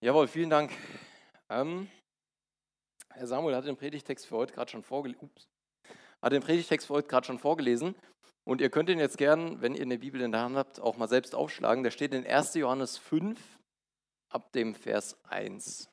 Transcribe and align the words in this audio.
Jawohl, 0.00 0.28
vielen 0.28 0.50
Dank. 0.50 0.72
Ähm, 1.48 1.90
Herr 3.08 3.26
Samuel 3.26 3.56
hat 3.56 3.64
den 3.64 3.78
Predigtext 3.78 4.26
für 4.26 4.36
heute 4.36 4.52
gerade 4.52 4.70
schon, 4.70 4.82
vorgel 4.82 5.16
hat 6.20 6.32
den 6.32 6.42
Predigtext 6.42 6.86
für 6.86 6.94
heute 6.94 7.08
gerade 7.08 7.26
schon 7.26 7.38
vorgelesen. 7.38 7.94
Und 8.44 8.60
ihr 8.60 8.68
könnt 8.68 8.90
ihn 8.90 8.98
jetzt 8.98 9.16
gern, 9.16 9.62
wenn 9.62 9.74
ihr 9.74 9.82
eine 9.82 9.98
Bibel 9.98 10.20
in 10.20 10.32
der 10.32 10.42
Hand 10.42 10.56
habt, 10.56 10.80
auch 10.80 10.98
mal 10.98 11.08
selbst 11.08 11.34
aufschlagen. 11.34 11.82
Der 11.82 11.90
steht 11.90 12.12
in 12.12 12.26
1. 12.26 12.54
Johannes 12.54 12.98
5 12.98 13.58
ab 14.28 14.52
dem 14.52 14.74
Vers 14.74 15.16
1. 15.24 15.88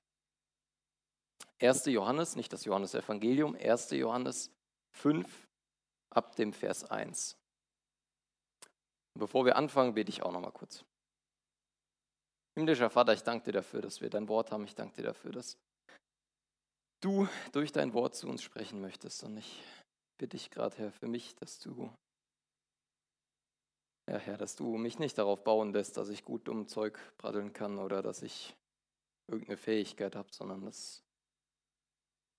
1. 1.62 1.86
Johannes, 1.86 2.36
nicht 2.36 2.52
das 2.52 2.66
Johannes-Evangelium, 2.66 3.56
1. 3.56 3.92
Johannes 3.92 4.52
5 4.92 5.48
ab 6.10 6.36
dem 6.36 6.52
Vers 6.52 6.84
1. 6.84 7.38
Und 9.14 9.20
bevor 9.20 9.46
wir 9.46 9.56
anfangen, 9.56 9.94
bete 9.94 10.10
ich 10.10 10.24
auch 10.24 10.34
noch 10.34 10.42
mal 10.42 10.52
kurz. 10.52 10.84
Himmlischer 12.56 12.90
Vater, 12.90 13.14
ich 13.14 13.24
danke 13.24 13.46
dir 13.46 13.54
dafür, 13.54 13.82
dass 13.82 14.02
wir 14.02 14.10
dein 14.10 14.28
Wort 14.28 14.52
haben. 14.52 14.66
Ich 14.66 14.76
danke 14.76 14.96
dir 14.98 15.04
dafür, 15.04 15.32
dass 15.32 15.58
du 17.02 17.28
durch 17.52 17.72
dein 17.72 17.94
Wort 17.94 18.16
zu 18.16 18.28
uns 18.28 18.44
sprechen 18.44 18.80
möchtest. 18.80 19.24
Und 19.24 19.38
ich 19.38 19.64
bitte 20.20 20.38
dich 20.38 20.52
gerade, 20.52 20.78
Herr, 20.78 20.92
für 20.92 21.08
mich, 21.08 21.36
dass 21.36 21.60
du, 21.60 21.92
ja, 24.10 24.18
Herr, 24.18 24.38
dass 24.38 24.56
du 24.56 24.78
mich 24.78 25.00
nicht 25.00 25.18
darauf 25.18 25.44
bauen 25.44 25.74
lässt, 25.74 25.98
dass 25.98 26.10
ich 26.10 26.24
gut 26.24 26.48
dumm 26.48 26.68
Zeug 26.68 27.00
praddeln 27.18 27.54
kann 27.54 27.80
oder 27.80 28.04
dass 28.04 28.22
ich 28.22 28.56
irgendeine 29.28 29.58
Fähigkeit 29.58 30.16
habe, 30.16 30.32
sondern 30.32 30.64
dass 30.66 31.04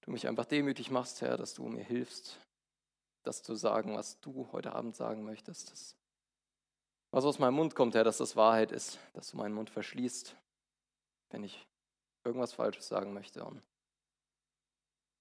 du 0.02 0.12
mich 0.12 0.28
einfach 0.28 0.44
demütig 0.44 0.90
machst, 0.90 1.22
Herr, 1.22 1.36
dass 1.36 1.54
du 1.54 1.66
mir 1.66 1.82
hilfst, 1.82 2.38
das 3.24 3.42
zu 3.42 3.54
sagen, 3.54 3.96
was 3.96 4.20
du 4.20 4.52
heute 4.52 4.74
Abend 4.74 4.94
sagen 4.94 5.24
möchtest. 5.24 5.72
Dass 5.72 5.96
was 7.14 7.24
aus 7.24 7.38
meinem 7.38 7.54
Mund 7.54 7.76
kommt, 7.76 7.94
Herr, 7.94 8.02
dass 8.02 8.18
das 8.18 8.34
Wahrheit 8.34 8.72
ist, 8.72 8.98
dass 9.12 9.30
du 9.30 9.36
meinen 9.36 9.54
Mund 9.54 9.70
verschließt, 9.70 10.36
wenn 11.30 11.44
ich 11.44 11.64
irgendwas 12.24 12.52
Falsches 12.52 12.88
sagen 12.88 13.12
möchte. 13.12 13.44
Und 13.44 13.62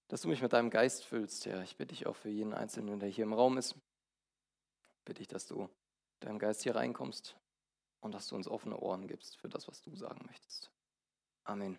dass 0.07 0.21
du 0.21 0.27
mich 0.27 0.41
mit 0.41 0.53
deinem 0.53 0.71
Geist 0.71 1.05
füllst, 1.05 1.45
Herr. 1.45 1.61
Ich 1.61 1.77
bitte 1.77 1.93
dich 1.93 2.07
auch 2.07 2.15
für 2.15 2.29
jeden 2.29 2.55
Einzelnen, 2.55 2.99
der 2.99 3.09
hier 3.09 3.25
im 3.25 3.33
Raum 3.33 3.59
ist. 3.59 3.75
Bitte 5.05 5.21
ich, 5.21 5.27
dass 5.27 5.45
du 5.45 5.61
mit 5.61 5.69
deinem 6.21 6.39
Geist 6.39 6.63
hier 6.63 6.75
reinkommst 6.75 7.37
und 8.01 8.11
dass 8.11 8.27
du 8.27 8.35
uns 8.35 8.47
offene 8.47 8.77
Ohren 8.77 9.07
gibst 9.07 9.37
für 9.37 9.49
das, 9.49 9.67
was 9.67 9.83
du 9.83 9.95
sagen 9.95 10.25
möchtest. 10.25 10.71
Amen. 11.43 11.77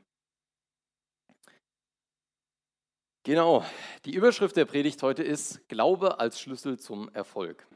Genau, 3.25 3.65
die 4.05 4.15
Überschrift 4.15 4.55
der 4.55 4.67
Predigt 4.67 5.03
heute 5.03 5.25
ist 5.25 5.69
Glaube 5.69 6.21
als 6.21 6.39
Schlüssel 6.39 6.79
zum 6.79 7.09
Erfolg. 7.09 7.67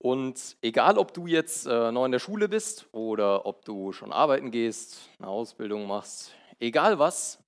Und 0.00 0.56
egal, 0.62 0.96
ob 0.96 1.12
du 1.12 1.26
jetzt 1.26 1.66
äh, 1.66 1.90
noch 1.90 2.04
in 2.04 2.12
der 2.12 2.20
Schule 2.20 2.48
bist 2.48 2.88
oder 2.92 3.46
ob 3.46 3.64
du 3.64 3.92
schon 3.92 4.12
arbeiten 4.12 4.50
gehst, 4.50 5.10
eine 5.18 5.28
Ausbildung 5.28 5.86
machst, 5.86 6.32
egal 6.60 6.98
was, 6.98 7.42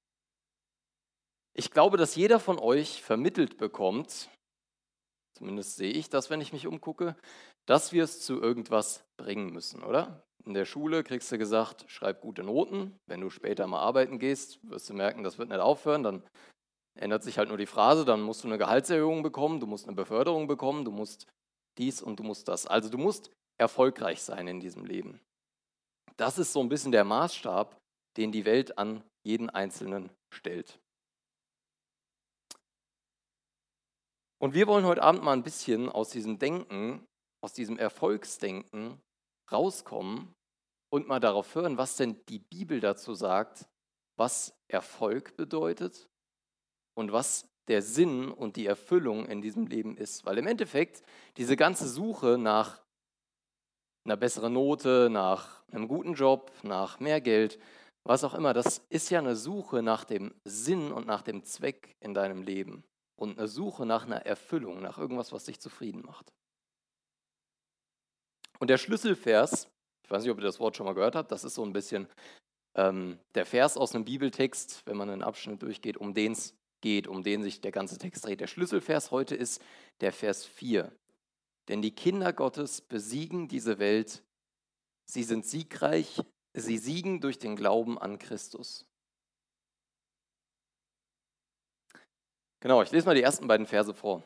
ich 1.54 1.70
glaube, 1.70 1.96
dass 1.96 2.16
jeder 2.16 2.40
von 2.40 2.58
euch 2.58 3.02
vermittelt 3.02 3.56
bekommt, 3.56 4.28
zumindest 5.36 5.76
sehe 5.76 5.92
ich 5.92 6.08
das, 6.08 6.30
wenn 6.30 6.40
ich 6.40 6.52
mich 6.52 6.66
umgucke, 6.66 7.16
dass 7.66 7.92
wir 7.92 8.02
es 8.02 8.20
zu 8.20 8.40
irgendwas 8.40 9.04
bringen 9.16 9.52
müssen, 9.52 9.84
oder? 9.84 10.24
In 10.44 10.54
der 10.54 10.64
Schule 10.64 11.04
kriegst 11.04 11.30
du 11.30 11.38
gesagt, 11.38 11.84
schreib 11.88 12.22
gute 12.22 12.42
Noten. 12.42 12.98
Wenn 13.06 13.20
du 13.20 13.30
später 13.30 13.66
mal 13.66 13.80
arbeiten 13.80 14.18
gehst, 14.18 14.58
wirst 14.62 14.88
du 14.88 14.94
merken, 14.94 15.22
das 15.22 15.38
wird 15.38 15.50
nicht 15.50 15.60
aufhören. 15.60 16.02
Dann 16.02 16.22
ändert 16.98 17.22
sich 17.22 17.38
halt 17.38 17.48
nur 17.48 17.58
die 17.58 17.66
Phrase, 17.66 18.04
dann 18.04 18.22
musst 18.22 18.42
du 18.42 18.48
eine 18.48 18.58
Gehaltserhöhung 18.58 19.22
bekommen, 19.22 19.60
du 19.60 19.66
musst 19.66 19.86
eine 19.86 19.96
Beförderung 19.96 20.46
bekommen, 20.46 20.84
du 20.84 20.90
musst 20.90 21.26
dies 21.80 22.02
und 22.02 22.20
du 22.20 22.22
musst 22.22 22.46
das. 22.46 22.66
Also 22.66 22.88
du 22.88 22.98
musst 22.98 23.30
erfolgreich 23.58 24.22
sein 24.22 24.46
in 24.46 24.60
diesem 24.60 24.84
Leben. 24.84 25.20
Das 26.16 26.38
ist 26.38 26.52
so 26.52 26.60
ein 26.60 26.68
bisschen 26.68 26.92
der 26.92 27.04
Maßstab, 27.04 27.76
den 28.16 28.30
die 28.30 28.44
Welt 28.44 28.78
an 28.78 29.02
jeden 29.24 29.50
Einzelnen 29.50 30.10
stellt. 30.32 30.78
Und 34.38 34.54
wir 34.54 34.66
wollen 34.66 34.86
heute 34.86 35.02
Abend 35.02 35.22
mal 35.22 35.32
ein 35.32 35.42
bisschen 35.42 35.88
aus 35.88 36.10
diesem 36.10 36.38
Denken, 36.38 37.06
aus 37.42 37.52
diesem 37.52 37.78
Erfolgsdenken 37.78 39.00
rauskommen 39.52 40.34
und 40.90 41.08
mal 41.08 41.20
darauf 41.20 41.54
hören, 41.54 41.76
was 41.78 41.96
denn 41.96 42.20
die 42.28 42.38
Bibel 42.38 42.80
dazu 42.80 43.14
sagt, 43.14 43.66
was 44.16 44.54
Erfolg 44.69 45.36
bedeutet 45.36 46.08
und 46.94 47.12
was 47.12 47.50
der 47.69 47.82
Sinn 47.82 48.31
und 48.31 48.56
die 48.56 48.66
Erfüllung 48.66 49.26
in 49.26 49.43
diesem 49.43 49.66
Leben 49.66 49.97
ist. 49.97 50.25
Weil 50.26 50.38
im 50.38 50.47
Endeffekt 50.47 51.03
diese 51.37 51.56
ganze 51.56 51.88
Suche 51.88 52.38
nach 52.38 52.81
einer 54.04 54.16
besseren 54.16 54.53
Note, 54.53 55.09
nach 55.10 55.62
einem 55.70 55.88
guten 55.88 56.15
Job, 56.15 56.53
nach 56.62 57.00
mehr 57.00 57.20
Geld, 57.20 57.59
was 58.04 58.25
auch 58.25 58.34
immer, 58.34 58.54
das 58.54 58.78
ist 58.88 59.10
ja 59.10 59.19
eine 59.19 59.37
Suche 59.37 59.82
nach 59.82 60.04
dem 60.04 60.34
Sinn 60.44 60.91
und 60.91 61.06
nach 61.06 61.22
dem 61.22 61.44
Zweck 61.44 61.97
in 62.00 62.15
deinem 62.15 62.43
Leben 62.43 62.82
und 63.16 63.38
eine 63.38 63.47
Suche 63.47 63.84
nach 63.84 64.06
einer 64.06 64.25
Erfüllung, 64.25 64.81
nach 64.81 64.99
irgendwas, 64.99 65.32
was 65.32 65.44
dich 65.44 65.60
zufrieden 65.60 66.03
macht. 66.04 66.32
Und 68.59 68.69
der 68.69 68.78
Schlüsselvers, 68.78 69.69
ich 70.04 70.10
weiß 70.10 70.22
nicht, 70.22 70.32
ob 70.32 70.38
ihr 70.38 70.44
das 70.44 70.60
Wort 70.60 70.76
schon 70.76 70.87
mal 70.87 70.94
gehört 70.94 71.15
habt, 71.15 71.31
das 71.31 71.44
ist 71.44 71.54
so 71.54 71.65
ein 71.65 71.72
bisschen 71.72 72.09
ähm, 72.75 73.19
der 73.34 73.47
Vers 73.47 73.76
aus 73.76 73.94
einem 73.94 74.04
Bibeltext, 74.04 74.82
wenn 74.87 74.97
man 74.97 75.10
einen 75.10 75.22
Abschnitt 75.22 75.62
durchgeht, 75.62 75.97
um 75.97 76.15
den 76.15 76.32
es 76.32 76.54
geht, 76.80 77.06
um 77.06 77.22
den 77.22 77.42
sich 77.42 77.60
der 77.60 77.72
ganze 77.72 77.98
Text 77.98 78.24
dreht. 78.24 78.41
Der 78.41 78.46
Schlüsselvers 78.46 79.10
heute 79.10 79.34
ist 79.34 79.62
der 80.00 80.12
Vers 80.12 80.44
4. 80.44 80.92
Denn 81.68 81.82
die 81.82 81.94
Kinder 81.94 82.32
Gottes 82.32 82.80
besiegen 82.80 83.48
diese 83.48 83.78
Welt. 83.78 84.22
Sie 85.04 85.22
sind 85.22 85.46
siegreich. 85.46 86.20
Sie 86.52 86.78
siegen 86.78 87.20
durch 87.20 87.38
den 87.38 87.56
Glauben 87.56 87.98
an 87.98 88.19
Christus. 88.19 88.86
Genau, 92.60 92.82
ich 92.82 92.90
lese 92.90 93.06
mal 93.06 93.14
die 93.14 93.22
ersten 93.22 93.46
beiden 93.46 93.66
Verse 93.66 93.94
vor. 93.94 94.22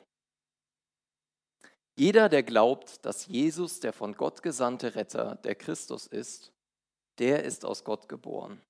Jeder, 1.97 2.29
der 2.29 2.43
glaubt, 2.43 3.05
dass 3.05 3.27
Jesus 3.27 3.79
der 3.79 3.93
von 3.93 4.15
Gott 4.15 4.43
gesandte 4.43 4.97
Retter, 4.97 5.37
der 5.37 5.55
Christus 5.55 6.09
ist, 6.09 6.53
der 7.19 7.45
ist 7.45 7.65
aus 7.65 7.85
Gott 7.85 8.09
geboren. 8.09 8.61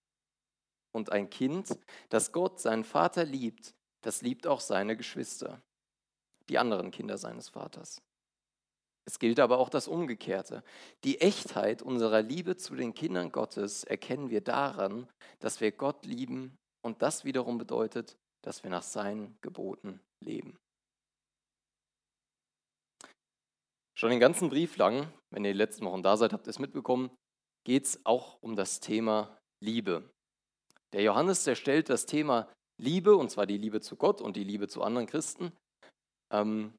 Und 0.94 1.10
ein 1.10 1.28
Kind, 1.28 1.77
das 2.09 2.31
Gott, 2.31 2.60
seinen 2.60 2.84
Vater, 2.84 3.25
liebt, 3.25 3.75
das 4.03 4.22
liebt 4.22 4.47
auch 4.47 4.60
seine 4.60 4.97
Geschwister, 4.97 5.60
die 6.49 6.56
anderen 6.56 6.93
Kinder 6.93 7.19
seines 7.19 7.49
Vaters. 7.49 8.00
Es 9.06 9.19
gilt 9.19 9.41
aber 9.41 9.59
auch 9.59 9.69
das 9.69 9.88
Umgekehrte. 9.88 10.62
Die 11.03 11.21
Echtheit 11.21 11.82
unserer 11.82 12.22
Liebe 12.22 12.56
zu 12.56 12.77
den 12.77 12.94
Kindern 12.94 13.32
Gottes 13.32 13.82
erkennen 13.84 14.31
wir 14.31 14.41
daran, 14.41 15.09
dass 15.41 15.60
wir 15.60 15.72
Gott 15.72 16.06
lieben 16.06 16.56
und 16.81 17.03
das 17.03 17.25
wiederum 17.25 17.59
bedeutet, 17.59 18.16
dass 18.43 18.62
wir 18.62 18.71
nach 18.71 18.84
seinen 18.84 19.37
Geboten 19.41 20.00
leben. 20.21 20.56
Schon 23.97 24.11
den 24.11 24.21
ganzen 24.21 24.49
Brief 24.49 24.76
lang, 24.76 25.12
wenn 25.31 25.44
ihr 25.44 25.53
die 25.53 25.59
letzten 25.59 25.87
Wochen 25.87 26.03
da 26.03 26.16
seid, 26.16 26.32
habt 26.32 26.47
ihr 26.47 26.50
es 26.50 26.59
mitbekommen, 26.59 27.11
geht 27.65 27.84
es 27.84 28.06
auch 28.06 28.41
um 28.43 28.55
das 28.55 28.78
Thema 28.78 29.38
Liebe. 29.61 30.14
Der 30.94 31.03
Johannes, 31.03 31.43
der 31.43 31.56
stellt 31.56 31.88
das 31.88 32.06
Thema 32.06 32.49
Liebe, 32.81 33.16
und 33.16 33.28
zwar 33.28 33.47
die 33.47 33.59
Liebe 33.59 33.81
zu 33.81 33.97
Gott 33.97 34.21
und 34.21 34.37
die 34.37 34.44
Liebe 34.44 34.69
zu 34.69 34.84
anderen 34.84 35.09
Christen, 35.09 35.50
ähm, 36.32 36.72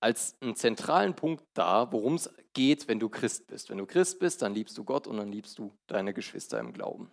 als 0.00 0.34
einen 0.40 0.56
zentralen 0.56 1.14
Punkt 1.14 1.44
dar, 1.52 1.92
worum 1.92 2.14
es 2.14 2.30
geht, 2.54 2.88
wenn 2.88 2.98
du 2.98 3.10
Christ 3.10 3.46
bist. 3.48 3.68
Wenn 3.68 3.76
du 3.76 3.84
Christ 3.84 4.18
bist, 4.20 4.40
dann 4.40 4.54
liebst 4.54 4.78
du 4.78 4.84
Gott 4.84 5.06
und 5.06 5.18
dann 5.18 5.30
liebst 5.30 5.58
du 5.58 5.70
deine 5.86 6.14
Geschwister 6.14 6.58
im 6.60 6.72
Glauben. 6.72 7.12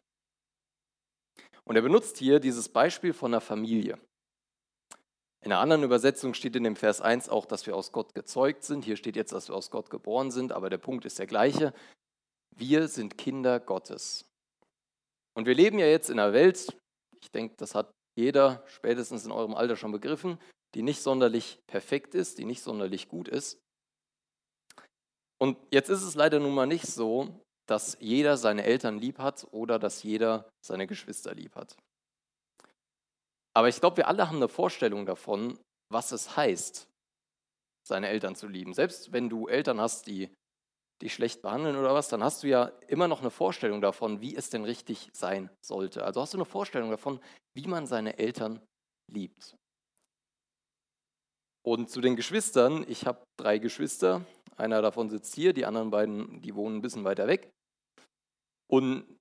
Und 1.65 1.75
er 1.75 1.81
benutzt 1.81 2.17
hier 2.17 2.39
dieses 2.39 2.69
Beispiel 2.69 3.11
von 3.11 3.33
einer 3.33 3.41
Familie. 3.41 3.99
In 5.41 5.51
einer 5.51 5.59
anderen 5.59 5.83
Übersetzung 5.83 6.33
steht 6.33 6.55
in 6.55 6.63
dem 6.63 6.77
Vers 6.77 7.01
1 7.01 7.27
auch, 7.27 7.45
dass 7.45 7.67
wir 7.67 7.75
aus 7.75 7.91
Gott 7.91 8.15
gezeugt 8.15 8.63
sind. 8.63 8.85
Hier 8.85 8.95
steht 8.95 9.17
jetzt, 9.17 9.33
dass 9.33 9.49
wir 9.49 9.55
aus 9.55 9.71
Gott 9.71 9.89
geboren 9.89 10.31
sind, 10.31 10.53
aber 10.53 10.69
der 10.69 10.77
Punkt 10.77 11.03
ist 11.03 11.19
der 11.19 11.27
gleiche. 11.27 11.73
Wir 12.55 12.87
sind 12.87 13.17
Kinder 13.17 13.59
Gottes. 13.59 14.28
Und 15.35 15.45
wir 15.45 15.55
leben 15.55 15.79
ja 15.79 15.85
jetzt 15.85 16.09
in 16.09 16.19
einer 16.19 16.33
Welt, 16.33 16.77
ich 17.21 17.31
denke, 17.31 17.55
das 17.57 17.75
hat 17.75 17.91
jeder 18.17 18.63
spätestens 18.67 19.25
in 19.25 19.31
eurem 19.31 19.53
Alter 19.53 19.75
schon 19.75 19.91
begriffen, 19.91 20.39
die 20.75 20.81
nicht 20.81 21.01
sonderlich 21.01 21.59
perfekt 21.67 22.15
ist, 22.15 22.37
die 22.37 22.45
nicht 22.45 22.61
sonderlich 22.61 23.07
gut 23.07 23.27
ist. 23.27 23.59
Und 25.41 25.57
jetzt 25.71 25.89
ist 25.89 26.03
es 26.03 26.15
leider 26.15 26.39
nun 26.39 26.53
mal 26.53 26.67
nicht 26.67 26.85
so, 26.85 27.45
dass 27.67 27.97
jeder 27.99 28.35
seine 28.35 28.63
Eltern 28.63 28.97
lieb 28.97 29.19
hat 29.19 29.47
oder 29.51 29.79
dass 29.79 30.03
jeder 30.03 30.49
seine 30.65 30.87
Geschwister 30.87 31.33
lieb 31.33 31.55
hat. 31.55 31.77
Aber 33.55 33.69
ich 33.69 33.79
glaube, 33.79 33.97
wir 33.97 34.07
alle 34.07 34.27
haben 34.27 34.37
eine 34.37 34.49
Vorstellung 34.49 35.05
davon, 35.05 35.57
was 35.91 36.11
es 36.11 36.35
heißt, 36.35 36.89
seine 37.87 38.09
Eltern 38.09 38.35
zu 38.35 38.47
lieben. 38.47 38.73
Selbst 38.73 39.11
wenn 39.11 39.29
du 39.29 39.47
Eltern 39.47 39.79
hast, 39.79 40.07
die 40.07 40.33
dich 41.01 41.13
schlecht 41.13 41.41
behandeln 41.41 41.77
oder 41.77 41.93
was, 41.93 42.09
dann 42.09 42.23
hast 42.23 42.43
du 42.43 42.47
ja 42.47 42.65
immer 42.87 43.07
noch 43.07 43.21
eine 43.21 43.31
Vorstellung 43.31 43.81
davon, 43.81 44.21
wie 44.21 44.35
es 44.35 44.49
denn 44.49 44.65
richtig 44.65 45.09
sein 45.13 45.49
sollte. 45.65 46.03
Also 46.03 46.21
hast 46.21 46.33
du 46.33 46.37
eine 46.37 46.45
Vorstellung 46.45 46.89
davon, 46.89 47.19
wie 47.55 47.67
man 47.67 47.87
seine 47.87 48.17
Eltern 48.17 48.61
liebt. 49.11 49.55
Und 51.65 51.89
zu 51.89 52.01
den 52.01 52.15
Geschwistern, 52.15 52.85
ich 52.87 53.05
habe 53.05 53.23
drei 53.39 53.59
Geschwister, 53.59 54.25
einer 54.57 54.81
davon 54.81 55.09
sitzt 55.09 55.35
hier, 55.35 55.53
die 55.53 55.65
anderen 55.65 55.89
beiden, 55.89 56.41
die 56.41 56.55
wohnen 56.55 56.77
ein 56.77 56.81
bisschen 56.81 57.03
weiter 57.05 57.27
weg. 57.27 57.49
Und 58.69 59.17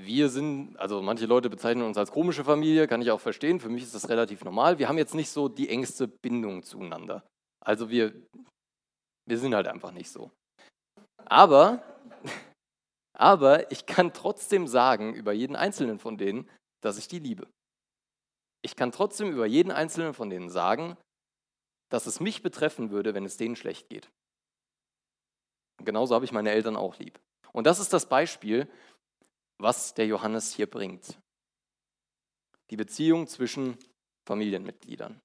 wir 0.00 0.28
sind, 0.28 0.76
also 0.76 1.02
manche 1.02 1.26
Leute 1.26 1.50
bezeichnen 1.50 1.84
uns 1.84 1.96
als 1.96 2.10
komische 2.10 2.44
Familie, 2.44 2.88
kann 2.88 3.02
ich 3.02 3.10
auch 3.10 3.20
verstehen. 3.20 3.60
Für 3.60 3.68
mich 3.68 3.82
ist 3.82 3.94
das 3.94 4.08
relativ 4.08 4.44
normal. 4.44 4.78
Wir 4.78 4.88
haben 4.88 4.98
jetzt 4.98 5.14
nicht 5.14 5.30
so 5.30 5.48
die 5.48 5.68
engste 5.68 6.08
Bindung 6.08 6.62
zueinander. 6.62 7.24
Also 7.64 7.90
wir, 7.90 8.12
wir 9.26 9.38
sind 9.38 9.54
halt 9.54 9.68
einfach 9.68 9.92
nicht 9.92 10.10
so. 10.10 10.30
Aber, 11.26 11.82
aber 13.12 13.70
ich 13.72 13.86
kann 13.86 14.12
trotzdem 14.12 14.66
sagen 14.66 15.14
über 15.14 15.32
jeden 15.32 15.56
einzelnen 15.56 15.98
von 15.98 16.18
denen, 16.18 16.48
dass 16.80 16.98
ich 16.98 17.08
die 17.08 17.18
liebe. 17.18 17.46
Ich 18.62 18.76
kann 18.76 18.92
trotzdem 18.92 19.30
über 19.30 19.46
jeden 19.46 19.70
einzelnen 19.70 20.14
von 20.14 20.30
denen 20.30 20.48
sagen, 20.48 20.96
dass 21.90 22.06
es 22.06 22.20
mich 22.20 22.42
betreffen 22.42 22.90
würde, 22.90 23.14
wenn 23.14 23.24
es 23.24 23.36
denen 23.36 23.56
schlecht 23.56 23.88
geht. 23.88 24.10
Genauso 25.82 26.14
habe 26.14 26.24
ich 26.24 26.32
meine 26.32 26.50
Eltern 26.50 26.76
auch 26.76 26.98
lieb. 26.98 27.20
Und 27.52 27.66
das 27.66 27.78
ist 27.78 27.92
das 27.92 28.08
Beispiel, 28.08 28.68
was 29.58 29.94
der 29.94 30.06
Johannes 30.06 30.52
hier 30.52 30.68
bringt. 30.68 31.18
Die 32.70 32.76
Beziehung 32.76 33.26
zwischen 33.26 33.78
Familienmitgliedern. 34.26 35.20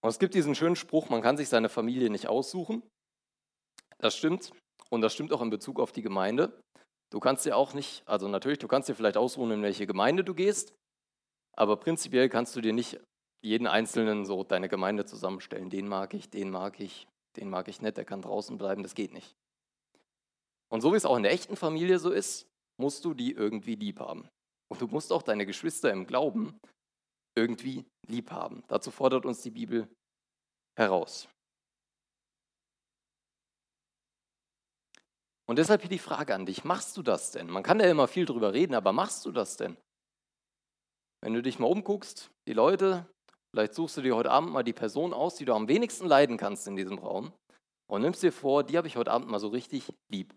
Und 0.00 0.10
es 0.10 0.18
gibt 0.18 0.34
diesen 0.34 0.54
schönen 0.54 0.76
Spruch, 0.76 1.08
man 1.08 1.22
kann 1.22 1.36
sich 1.36 1.48
seine 1.48 1.68
Familie 1.68 2.10
nicht 2.10 2.28
aussuchen. 2.28 2.82
Das 3.98 4.16
stimmt. 4.16 4.52
Und 4.90 5.00
das 5.02 5.12
stimmt 5.12 5.32
auch 5.32 5.42
in 5.42 5.50
Bezug 5.50 5.80
auf 5.80 5.92
die 5.92 6.02
Gemeinde. 6.02 6.60
Du 7.10 7.20
kannst 7.20 7.44
dir 7.46 7.56
auch 7.56 7.74
nicht, 7.74 8.02
also 8.06 8.28
natürlich, 8.28 8.58
du 8.58 8.68
kannst 8.68 8.88
dir 8.88 8.94
vielleicht 8.94 9.16
aussuchen, 9.16 9.50
in 9.50 9.62
welche 9.62 9.86
Gemeinde 9.86 10.24
du 10.24 10.34
gehst, 10.34 10.74
aber 11.56 11.76
prinzipiell 11.76 12.28
kannst 12.28 12.54
du 12.54 12.60
dir 12.60 12.72
nicht 12.72 13.00
jeden 13.42 13.66
Einzelnen 13.66 14.24
so 14.24 14.44
deine 14.44 14.68
Gemeinde 14.68 15.04
zusammenstellen. 15.04 15.70
Den 15.70 15.88
mag 15.88 16.14
ich, 16.14 16.30
den 16.30 16.50
mag 16.50 16.80
ich, 16.80 17.06
den 17.36 17.50
mag 17.50 17.68
ich 17.68 17.80
nicht, 17.80 17.96
der 17.96 18.04
kann 18.04 18.22
draußen 18.22 18.58
bleiben, 18.58 18.82
das 18.82 18.94
geht 18.94 19.12
nicht. 19.12 19.34
Und 20.70 20.82
so 20.82 20.92
wie 20.92 20.96
es 20.96 21.06
auch 21.06 21.16
in 21.16 21.22
der 21.22 21.32
echten 21.32 21.56
Familie 21.56 21.98
so 21.98 22.10
ist, 22.10 22.46
musst 22.78 23.04
du 23.04 23.14
die 23.14 23.32
irgendwie 23.32 23.74
lieb 23.74 24.00
haben. 24.00 24.28
Und 24.70 24.80
du 24.80 24.86
musst 24.86 25.12
auch 25.12 25.22
deine 25.22 25.46
Geschwister 25.46 25.90
im 25.90 26.06
Glauben 26.06 26.58
irgendwie 27.38 27.84
lieb 28.06 28.30
haben. 28.30 28.62
Dazu 28.68 28.90
fordert 28.90 29.26
uns 29.26 29.42
die 29.42 29.50
Bibel 29.50 29.88
heraus. 30.76 31.28
Und 35.48 35.58
deshalb 35.58 35.80
hier 35.80 35.90
die 35.90 35.98
Frage 35.98 36.34
an 36.34 36.44
dich, 36.44 36.64
machst 36.64 36.96
du 36.96 37.02
das 37.02 37.30
denn? 37.30 37.48
Man 37.48 37.62
kann 37.62 37.80
ja 37.80 37.90
immer 37.90 38.06
viel 38.06 38.26
drüber 38.26 38.52
reden, 38.52 38.74
aber 38.74 38.92
machst 38.92 39.24
du 39.24 39.32
das 39.32 39.56
denn? 39.56 39.76
Wenn 41.22 41.32
du 41.32 41.42
dich 41.42 41.58
mal 41.58 41.66
umguckst, 41.66 42.30
die 42.46 42.52
Leute, 42.52 43.06
vielleicht 43.50 43.74
suchst 43.74 43.96
du 43.96 44.02
dir 44.02 44.14
heute 44.14 44.30
Abend 44.30 44.52
mal 44.52 44.62
die 44.62 44.74
Person 44.74 45.14
aus, 45.14 45.36
die 45.36 45.46
du 45.46 45.54
am 45.54 45.66
wenigsten 45.66 46.06
leiden 46.06 46.36
kannst 46.36 46.66
in 46.68 46.76
diesem 46.76 46.98
Raum 46.98 47.32
und 47.90 48.02
nimmst 48.02 48.22
dir 48.22 48.32
vor, 48.32 48.62
die 48.62 48.76
habe 48.76 48.88
ich 48.88 48.96
heute 48.96 49.10
Abend 49.10 49.28
mal 49.28 49.40
so 49.40 49.48
richtig 49.48 49.90
lieb. 50.12 50.34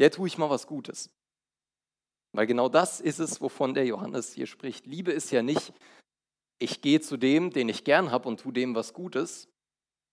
Der 0.00 0.10
tue 0.10 0.26
ich 0.26 0.36
mal 0.36 0.50
was 0.50 0.66
Gutes. 0.66 1.10
Weil 2.32 2.46
genau 2.46 2.68
das 2.68 3.00
ist 3.00 3.18
es, 3.18 3.40
wovon 3.40 3.74
der 3.74 3.84
Johannes 3.84 4.32
hier 4.32 4.46
spricht. 4.46 4.86
Liebe 4.86 5.12
ist 5.12 5.30
ja 5.30 5.42
nicht, 5.42 5.72
ich 6.58 6.80
gehe 6.80 7.00
zu 7.00 7.16
dem, 7.16 7.50
den 7.50 7.68
ich 7.68 7.84
gern 7.84 8.10
habe 8.10 8.28
und 8.28 8.40
tue 8.40 8.52
dem 8.52 8.74
was 8.74 8.94
Gutes. 8.94 9.48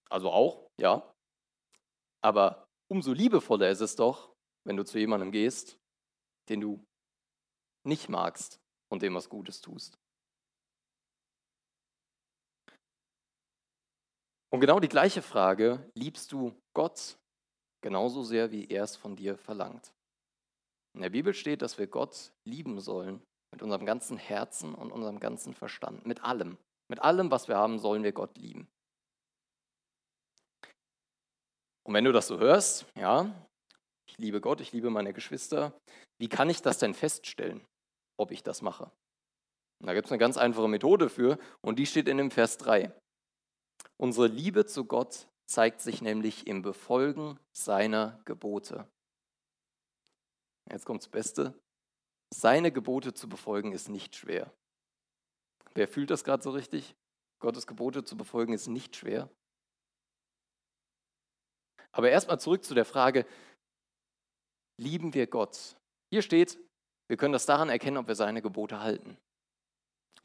Also 0.10 0.31
auch, 0.31 0.68
ja. 0.77 1.13
Aber 2.21 2.68
umso 2.89 3.13
liebevoller 3.13 3.69
ist 3.69 3.81
es 3.81 3.95
doch, 3.95 4.33
wenn 4.66 4.75
du 4.75 4.83
zu 4.83 5.00
jemandem 5.00 5.31
gehst, 5.31 5.77
den 6.50 6.60
du 6.60 6.83
nicht 7.86 8.10
magst 8.10 8.60
und 8.92 9.01
dem 9.01 9.15
was 9.15 9.30
Gutes 9.30 9.62
tust. 9.62 9.98
Und 14.51 14.60
genau 14.60 14.80
die 14.80 14.89
gleiche 14.89 15.22
Frage, 15.22 15.89
liebst 15.94 16.31
du 16.31 16.60
Gott 16.74 17.18
genauso 17.81 18.24
sehr, 18.24 18.51
wie 18.51 18.68
er 18.68 18.83
es 18.83 18.95
von 18.95 19.15
dir 19.15 19.38
verlangt? 19.38 19.94
In 20.94 21.01
der 21.01 21.09
Bibel 21.09 21.33
steht, 21.33 21.62
dass 21.62 21.77
wir 21.77 21.88
Gott 21.88 22.31
lieben 22.45 22.80
sollen 22.80 23.21
mit 23.51 23.62
unserem 23.62 23.86
ganzen 23.86 24.18
Herzen 24.18 24.75
und 24.75 24.91
unserem 24.91 25.19
ganzen 25.19 25.53
Verstand, 25.53 26.06
mit 26.06 26.24
allem. 26.24 26.57
Mit 26.89 27.01
allem, 27.01 27.31
was 27.31 27.47
wir 27.47 27.56
haben, 27.56 27.80
sollen 27.80 28.03
wir 28.03 28.12
Gott 28.12 28.38
lieben. 28.38 28.68
Und 31.83 31.94
wenn 31.94 32.06
du 32.06 32.12
das 32.12 32.27
so 32.27 32.39
hörst, 32.39 32.86
ja, 32.95 33.33
ich 34.07 34.18
liebe 34.18 34.41
Gott, 34.41 34.62
ich 34.62 34.71
liebe 34.71 34.89
meine 34.89 35.13
Geschwister, 35.13 35.74
wie 36.19 36.30
kann 36.30 36.50
ich 36.50 36.62
das 36.62 36.80
denn 36.80 36.94
feststellen, 36.94 37.65
ob 38.18 38.31
ich 38.31 38.44
das 38.44 38.62
mache? 38.62 38.91
Und 39.81 39.88
da 39.88 39.94
gibt 39.94 40.07
es 40.07 40.12
eine 40.12 40.19
ganz 40.19 40.38
einfache 40.38 40.68
Methode 40.68 41.09
für 41.09 41.39
und 41.62 41.80
die 41.80 41.86
steht 41.86 42.07
in 42.07 42.18
dem 42.18 42.31
Vers 42.31 42.57
3. 42.57 42.94
Unsere 43.97 44.27
Liebe 44.27 44.65
zu 44.65 44.86
Gott 44.86 45.27
zeigt 45.50 45.81
sich 45.81 46.01
nämlich 46.01 46.47
im 46.47 46.62
Befolgen 46.62 47.39
seiner 47.56 48.21
Gebote. 48.25 48.88
Jetzt 50.71 50.86
kommt 50.86 51.01
das 51.01 51.10
Beste. 51.10 51.60
Seine 52.33 52.71
Gebote 52.71 53.13
zu 53.13 53.27
befolgen 53.27 53.71
ist 53.71 53.89
nicht 53.89 54.16
schwer. 54.16 54.54
Wer 55.74 55.88
fühlt 55.88 56.10
das 56.10 56.24
gerade 56.24 56.44
so 56.44 56.51
richtig? 56.51 56.95
Gottes 57.39 57.68
Gebote 57.68 58.04
zu 58.04 58.18
befolgen 58.18 58.54
ist 58.54 58.68
nicht 58.68 58.95
schwer. 58.95 59.30
Aber 61.92 62.10
erstmal 62.10 62.39
zurück 62.39 62.63
zu 62.63 62.75
der 62.75 62.86
Frage, 62.86 63.25
lieben 64.80 65.13
wir 65.13 65.27
Gott? 65.27 65.75
Hier 66.12 66.21
steht, 66.21 66.60
wir 67.07 67.18
können 67.18 67.33
das 67.33 67.45
daran 67.45 67.69
erkennen, 67.69 67.98
ob 67.98 68.07
wir 68.07 68.15
seine 68.15 68.42
Gebote 68.42 68.81
halten. 68.81 69.18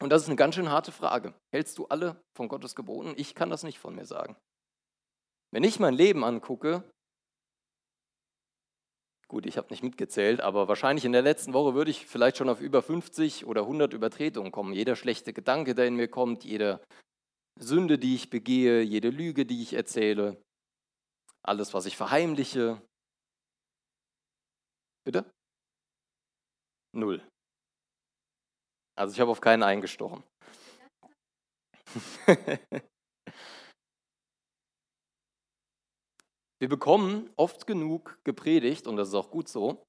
Und 0.00 0.11
das 0.11 0.23
ist 0.23 0.29
eine 0.29 0.37
ganz 0.37 0.56
schön 0.56 0.69
harte 0.69 0.93
Frage. 0.93 1.35
Hältst 1.52 1.79
du 1.79 1.87
alle 1.87 2.20
von 2.37 2.49
Gottes 2.49 2.75
Geboten? 2.75 3.14
Ich 3.17 3.35
kann 3.35 3.49
das 3.49 3.62
nicht 3.62 3.79
von 3.79 3.94
mir 3.94 4.05
sagen. 4.05 4.37
Wenn 5.52 5.64
ich 5.64 5.79
mein 5.79 5.94
Leben 5.94 6.25
angucke, 6.25 6.82
Gut, 9.35 9.47
ich 9.47 9.57
habe 9.57 9.67
nicht 9.71 9.83
mitgezählt, 9.83 10.41
aber 10.41 10.69
wahrscheinlich 10.69 11.05
in 11.05 11.11
der 11.11 11.21
letzten 11.21 11.55
Woche 11.55 11.75
würde 11.75 11.91
ich 11.91 12.07
vielleicht 12.07 12.37
schon 12.37 12.49
auf 12.49 12.61
über 12.61 12.83
50 12.83 13.47
oder 13.47 13.63
100 13.63 13.93
Übertretungen 13.93 14.53
kommen. 14.53 14.73
Jeder 14.73 14.95
schlechte 14.95 15.33
Gedanke, 15.33 15.75
der 15.75 15.89
in 15.89 15.97
mir 15.97 16.07
kommt, 16.07 16.45
jede 16.45 16.79
Sünde, 17.59 17.99
die 17.99 18.15
ich 18.15 18.31
begehe, 18.31 18.83
jede 18.83 19.11
Lüge, 19.11 19.45
die 19.45 19.61
ich 19.61 19.73
erzähle, 19.73 20.41
alles, 21.43 21.75
was 21.75 21.87
ich 21.87 21.97
verheimliche. 21.97 22.81
Bitte? 25.05 25.29
Null. 26.93 27.21
Also 28.97 29.15
ich 29.15 29.21
habe 29.21 29.33
auf 29.33 29.41
keinen 29.41 29.65
eingestochen. 29.65 30.23
Wir 36.64 36.70
bekommen 36.70 37.28
oft 37.37 37.66
genug 37.66 38.19
gepredigt, 38.25 38.87
und 38.87 38.97
das 38.97 39.09
ist 39.09 39.14
auch 39.14 39.30
gut 39.30 39.50
so, 39.50 39.87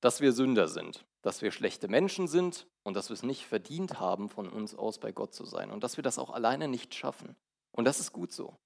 dass 0.00 0.22
wir 0.22 0.32
Sünder 0.32 0.66
sind, 0.66 1.04
dass 1.20 1.42
wir 1.42 1.50
schlechte 1.50 1.88
Menschen 1.88 2.26
sind 2.26 2.66
und 2.84 2.94
dass 2.94 3.10
wir 3.10 3.14
es 3.14 3.22
nicht 3.22 3.44
verdient 3.44 4.00
haben, 4.00 4.30
von 4.30 4.48
uns 4.48 4.74
aus 4.74 4.98
bei 4.98 5.12
Gott 5.12 5.34
zu 5.34 5.44
sein 5.44 5.70
und 5.70 5.84
dass 5.84 5.98
wir 5.98 6.02
das 6.02 6.18
auch 6.18 6.30
alleine 6.30 6.68
nicht 6.68 6.94
schaffen. 6.94 7.36
Und 7.70 7.84
das 7.84 8.00
ist 8.00 8.12
gut 8.12 8.32
so. 8.32 8.56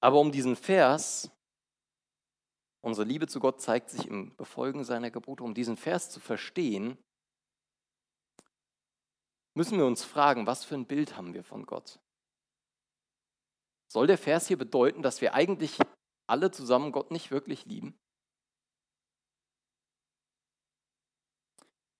Aber 0.00 0.18
um 0.18 0.32
diesen 0.32 0.56
Vers, 0.56 1.30
unsere 2.80 3.06
Liebe 3.06 3.28
zu 3.28 3.38
Gott 3.38 3.60
zeigt 3.60 3.90
sich 3.90 4.04
im 4.08 4.34
Befolgen 4.34 4.82
seiner 4.82 5.12
Gebote, 5.12 5.44
um 5.44 5.54
diesen 5.54 5.76
Vers 5.76 6.10
zu 6.10 6.18
verstehen, 6.18 6.98
müssen 9.54 9.78
wir 9.78 9.86
uns 9.86 10.02
fragen, 10.02 10.48
was 10.48 10.64
für 10.64 10.74
ein 10.74 10.86
Bild 10.86 11.16
haben 11.16 11.34
wir 11.34 11.44
von 11.44 11.66
Gott? 11.66 12.00
Soll 13.88 14.06
der 14.06 14.18
Vers 14.18 14.46
hier 14.46 14.58
bedeuten, 14.58 15.02
dass 15.02 15.20
wir 15.20 15.34
eigentlich 15.34 15.78
alle 16.26 16.50
zusammen 16.50 16.92
Gott 16.92 17.10
nicht 17.10 17.30
wirklich 17.30 17.64
lieben? 17.64 17.98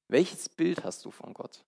Welches 0.09 0.49
Bild 0.49 0.85
hast 0.85 1.05
du 1.05 1.11
von 1.11 1.35
Gott? 1.35 1.65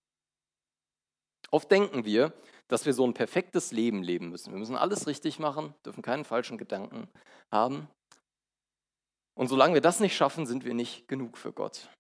Oft 1.50 1.70
denken 1.70 2.04
wir, 2.04 2.32
dass 2.68 2.86
wir 2.86 2.94
so 2.94 3.04
ein 3.06 3.14
perfektes 3.14 3.72
Leben 3.72 4.02
leben 4.02 4.28
müssen. 4.28 4.52
Wir 4.52 4.58
müssen 4.58 4.76
alles 4.76 5.06
richtig 5.06 5.38
machen, 5.38 5.74
dürfen 5.84 6.02
keinen 6.02 6.24
falschen 6.24 6.58
Gedanken 6.58 7.08
haben. 7.50 7.88
Und 9.34 9.48
solange 9.48 9.74
wir 9.74 9.80
das 9.80 10.00
nicht 10.00 10.16
schaffen, 10.16 10.46
sind 10.46 10.64
wir 10.64 10.74
nicht 10.74 11.08
genug 11.08 11.36
für 11.36 11.52
Gott. 11.52 11.90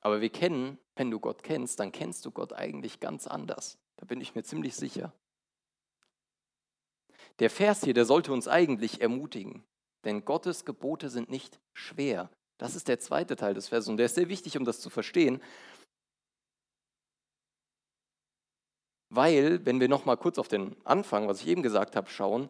Aber 0.00 0.20
wir 0.20 0.30
kennen, 0.30 0.78
wenn 0.96 1.10
du 1.10 1.20
Gott 1.20 1.42
kennst, 1.42 1.78
dann 1.80 1.92
kennst 1.92 2.24
du 2.24 2.30
Gott 2.30 2.52
eigentlich 2.52 3.00
ganz 3.00 3.26
anders. 3.26 3.78
Da 3.96 4.06
bin 4.06 4.20
ich 4.20 4.34
mir 4.34 4.42
ziemlich 4.42 4.74
sicher. 4.74 5.12
Der 7.40 7.50
Vers 7.50 7.82
hier, 7.82 7.94
der 7.94 8.04
sollte 8.04 8.32
uns 8.32 8.48
eigentlich 8.48 9.00
ermutigen, 9.00 9.64
denn 10.04 10.24
Gottes 10.24 10.64
Gebote 10.64 11.08
sind 11.08 11.30
nicht 11.30 11.58
schwer. 11.74 12.30
Das 12.58 12.76
ist 12.76 12.88
der 12.88 13.00
zweite 13.00 13.36
Teil 13.36 13.54
des 13.54 13.68
Verses 13.68 13.88
und 13.88 13.96
der 13.96 14.06
ist 14.06 14.14
sehr 14.14 14.28
wichtig, 14.28 14.56
um 14.58 14.64
das 14.64 14.80
zu 14.80 14.90
verstehen. 14.90 15.42
Weil, 19.12 19.64
wenn 19.66 19.80
wir 19.80 19.88
nochmal 19.88 20.18
kurz 20.18 20.38
auf 20.38 20.48
den 20.48 20.76
Anfang, 20.86 21.26
was 21.26 21.40
ich 21.40 21.48
eben 21.48 21.62
gesagt 21.62 21.96
habe, 21.96 22.08
schauen, 22.08 22.48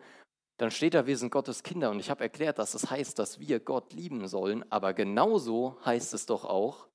dann 0.59 0.71
steht 0.71 0.93
da, 0.93 1.07
wir 1.07 1.17
sind 1.17 1.31
Gottes 1.31 1.63
Kinder. 1.63 1.91
Und 1.91 2.01
ich 2.01 2.11
habe 2.11 2.23
erklärt, 2.23 2.59
dass 2.59 2.73
das 2.73 2.91
heißt, 2.91 3.19
dass 3.19 3.41
wir 3.41 3.61
Gott 3.61 3.95
lieben 3.95 4.29
sollen. 4.29 4.71
Aber 4.71 4.93
genauso 4.93 5.79
heißt 5.87 6.13
es 6.13 6.27
doch 6.27 6.45
auch, 6.45 6.87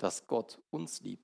dass 0.00 0.26
Gott 0.26 0.58
uns 0.72 1.00
liebt. 1.00 1.22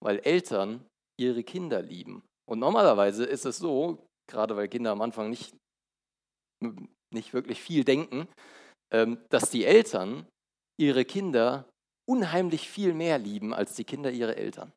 Weil 0.00 0.20
Eltern 0.20 0.86
ihre 1.18 1.42
Kinder 1.42 1.82
lieben. 1.82 2.22
Und 2.48 2.60
normalerweise 2.60 3.24
ist 3.24 3.46
es 3.46 3.58
so, 3.58 4.06
gerade 4.26 4.56
weil 4.56 4.68
Kinder 4.68 4.90
am 4.90 5.02
Anfang 5.02 5.30
nicht, 5.30 5.54
nicht 7.12 7.32
wirklich 7.32 7.60
viel 7.60 7.84
denken, 7.84 8.28
ähm, 8.92 9.24
dass 9.30 9.50
die 9.50 9.64
Eltern 9.64 10.26
ihre 10.78 11.04
Kinder 11.04 11.68
unheimlich 12.06 12.68
viel 12.68 12.94
mehr 12.94 13.18
lieben 13.18 13.54
als 13.54 13.74
die 13.74 13.84
Kinder 13.84 14.10
ihre 14.10 14.36
Eltern. 14.36 14.72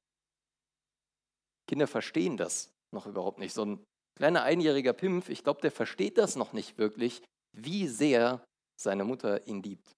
Kinder 1.68 1.88
verstehen 1.88 2.38
das 2.38 2.72
noch 2.94 3.06
überhaupt 3.06 3.39
nicht. 3.39 3.54
So 3.54 3.66
ein 3.66 3.84
kleiner 4.18 4.44
einjähriger 4.44 4.94
Pimpf, 4.94 5.30
ich 5.30 5.44
glaube, 5.44 5.62
der 5.62 5.72
versteht 5.72 6.18
das 6.18 6.36
noch 6.36 6.54
nicht 6.54 6.77
wirklich, 6.77 7.22
wie 7.56 7.88
sehr 7.88 8.46
seine 8.80 9.04
Mutter 9.04 9.46
ihn 9.48 9.62
liebt. 9.62 9.92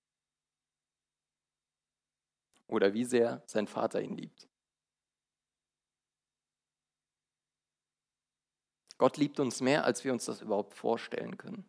Oder 2.68 2.94
wie 2.94 3.06
sehr 3.06 3.44
sein 3.48 3.68
Vater 3.68 4.02
ihn 4.02 4.16
liebt. 4.16 4.49
Gott 9.00 9.16
liebt 9.18 9.40
uns 9.40 9.62
mehr, 9.62 9.86
als 9.86 10.04
wir 10.04 10.12
uns 10.12 10.26
das 10.26 10.42
überhaupt 10.42 10.76
vorstellen 10.76 11.38
können. 11.38 11.68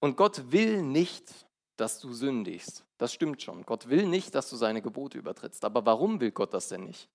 Und 0.00 0.16
Gott 0.16 0.50
will 0.50 0.82
nicht, 0.82 1.46
dass 1.76 2.00
du 2.00 2.12
sündigst. 2.12 2.84
Das 2.98 3.12
stimmt 3.12 3.40
schon. 3.40 3.64
Gott 3.64 3.88
will 3.88 4.06
nicht, 4.06 4.34
dass 4.34 4.50
du 4.50 4.56
seine 4.56 4.82
Gebote 4.82 5.16
übertrittst. 5.16 5.64
Aber 5.64 5.86
warum 5.86 6.20
will 6.20 6.32
Gott 6.32 6.52
das 6.52 6.68
denn 6.68 6.84
nicht? 6.84 7.08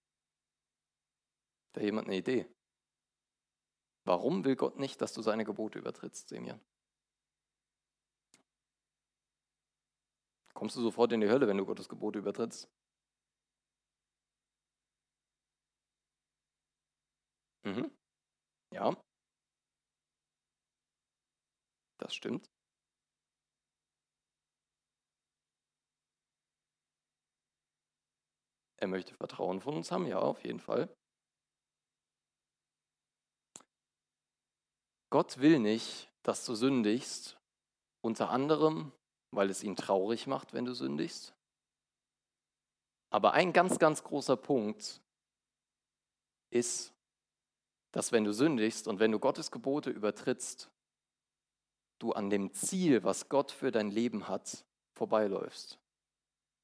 Hat 1.68 1.78
da 1.78 1.82
jemand 1.82 2.08
eine 2.08 2.18
Idee? 2.18 2.48
Warum 4.06 4.46
will 4.46 4.56
Gott 4.56 4.80
nicht, 4.80 5.01
dass 5.01 5.13
du 5.13 5.22
seine 5.22 5.44
Gebote 5.44 5.78
übertrittst, 5.78 6.30
Semjan? 6.30 6.60
Kommst 10.54 10.78
du 10.78 10.82
sofort 10.82 11.12
in 11.12 11.22
die 11.22 11.30
Hölle, 11.30 11.48
wenn 11.48 11.58
du 11.58 11.66
Gottes 11.66 11.90
Gebote 11.90 12.20
übertrittst? 12.20 12.70
Mhm. 17.63 17.92
Ja. 18.72 18.96
Das 22.00 22.13
stimmt. 22.16 22.50
Er 28.78 28.88
möchte 28.88 29.13
Vertrauen 29.13 29.62
von 29.62 29.75
uns 29.75 29.92
haben, 29.92 30.08
ja, 30.08 30.18
auf 30.18 30.44
jeden 30.44 30.60
Fall. 30.60 30.90
Gott 35.12 35.38
will 35.40 35.60
nicht, 35.60 36.10
dass 36.24 36.46
du 36.46 36.56
sündigst, 36.56 37.38
unter 38.01 38.30
anderem, 38.30 38.92
weil 39.32 39.50
es 39.50 39.62
ihn 39.62 39.75
traurig 39.75 40.25
macht, 40.25 40.54
wenn 40.54 40.66
du 40.66 40.74
sündigst. 40.74 41.36
Aber 43.12 43.34
ein 43.34 43.54
ganz, 43.54 43.78
ganz 43.78 44.04
großer 44.04 44.38
Punkt 44.38 45.01
ist, 46.50 46.96
dass 47.91 48.12
wenn 48.12 48.24
du 48.24 48.33
sündigst 48.33 48.88
und 48.88 49.00
wenn 49.00 49.12
du 49.12 49.19
Gottes 49.19 49.51
Gebote 49.51 49.89
übertrittst, 49.89 50.69
du 52.00 52.13
an 52.13 52.29
dem 52.29 52.53
Ziel, 52.53 53.03
was 53.03 53.29
Gott 53.29 53.51
für 53.51 53.71
dein 53.71 53.91
Leben 53.91 54.27
hat, 54.27 54.65
vorbeiläufst. 54.98 55.77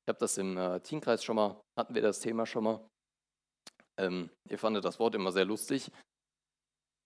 Ich 0.03 0.09
habe 0.09 0.19
das 0.19 0.37
im 0.37 0.57
äh, 0.57 0.79
Teamkreis 0.79 1.23
schon 1.23 1.35
mal, 1.35 1.61
hatten 1.77 1.93
wir 1.93 2.01
das 2.01 2.19
Thema 2.19 2.45
schon 2.45 2.63
mal. 2.63 2.89
Ähm, 3.97 4.29
ihr 4.49 4.57
fandet 4.57 4.85
das 4.85 4.99
Wort 4.99 5.15
immer 5.15 5.31
sehr 5.31 5.45
lustig. 5.45 5.91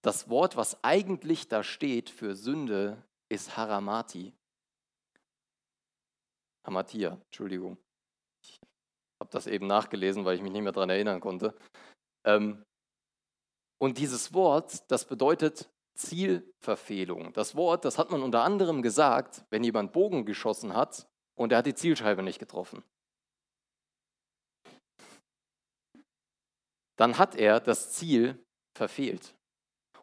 Das 0.03 0.29
Wort, 0.29 0.55
was 0.55 0.83
eigentlich 0.83 1.47
da 1.47 1.63
steht 1.63 2.09
für 2.09 2.35
Sünde, 2.35 3.03
ist 3.29 3.57
Haramati. 3.57 4.33
Hamatia, 6.65 7.19
Entschuldigung. 7.25 7.77
Ich 8.43 8.59
habe 9.19 9.31
das 9.31 9.47
eben 9.47 9.67
nachgelesen, 9.67 10.25
weil 10.25 10.35
ich 10.35 10.41
mich 10.41 10.51
nicht 10.51 10.63
mehr 10.63 10.71
daran 10.71 10.89
erinnern 10.89 11.21
konnte. 11.21 11.55
Ähm, 12.25 12.63
und 13.81 13.97
dieses 13.97 14.31
Wort, 14.35 14.91
das 14.91 15.05
bedeutet 15.05 15.67
Zielverfehlung. 15.95 17.33
Das 17.33 17.55
Wort, 17.55 17.83
das 17.83 17.97
hat 17.97 18.11
man 18.11 18.21
unter 18.21 18.43
anderem 18.43 18.83
gesagt, 18.83 19.43
wenn 19.49 19.63
jemand 19.63 19.91
Bogen 19.91 20.23
geschossen 20.23 20.75
hat 20.75 21.09
und 21.33 21.51
er 21.51 21.57
hat 21.57 21.65
die 21.65 21.73
Zielscheibe 21.73 22.21
nicht 22.21 22.37
getroffen. 22.37 22.83
Dann 26.95 27.17
hat 27.17 27.33
er 27.33 27.59
das 27.59 27.91
Ziel 27.91 28.45
verfehlt. 28.77 29.35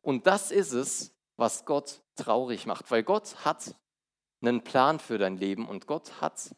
Und 0.03 0.27
das 0.27 0.51
ist 0.51 0.73
es, 0.73 1.15
was 1.37 1.65
Gott 1.65 2.03
traurig 2.17 2.67
macht, 2.67 2.91
weil 2.91 3.05
Gott 3.05 3.45
hat 3.45 3.77
einen 4.41 4.65
Plan 4.65 4.99
für 4.99 5.19
dein 5.19 5.37
Leben 5.37 5.69
und 5.69 5.87
Gott 5.87 6.21
hat 6.21 6.53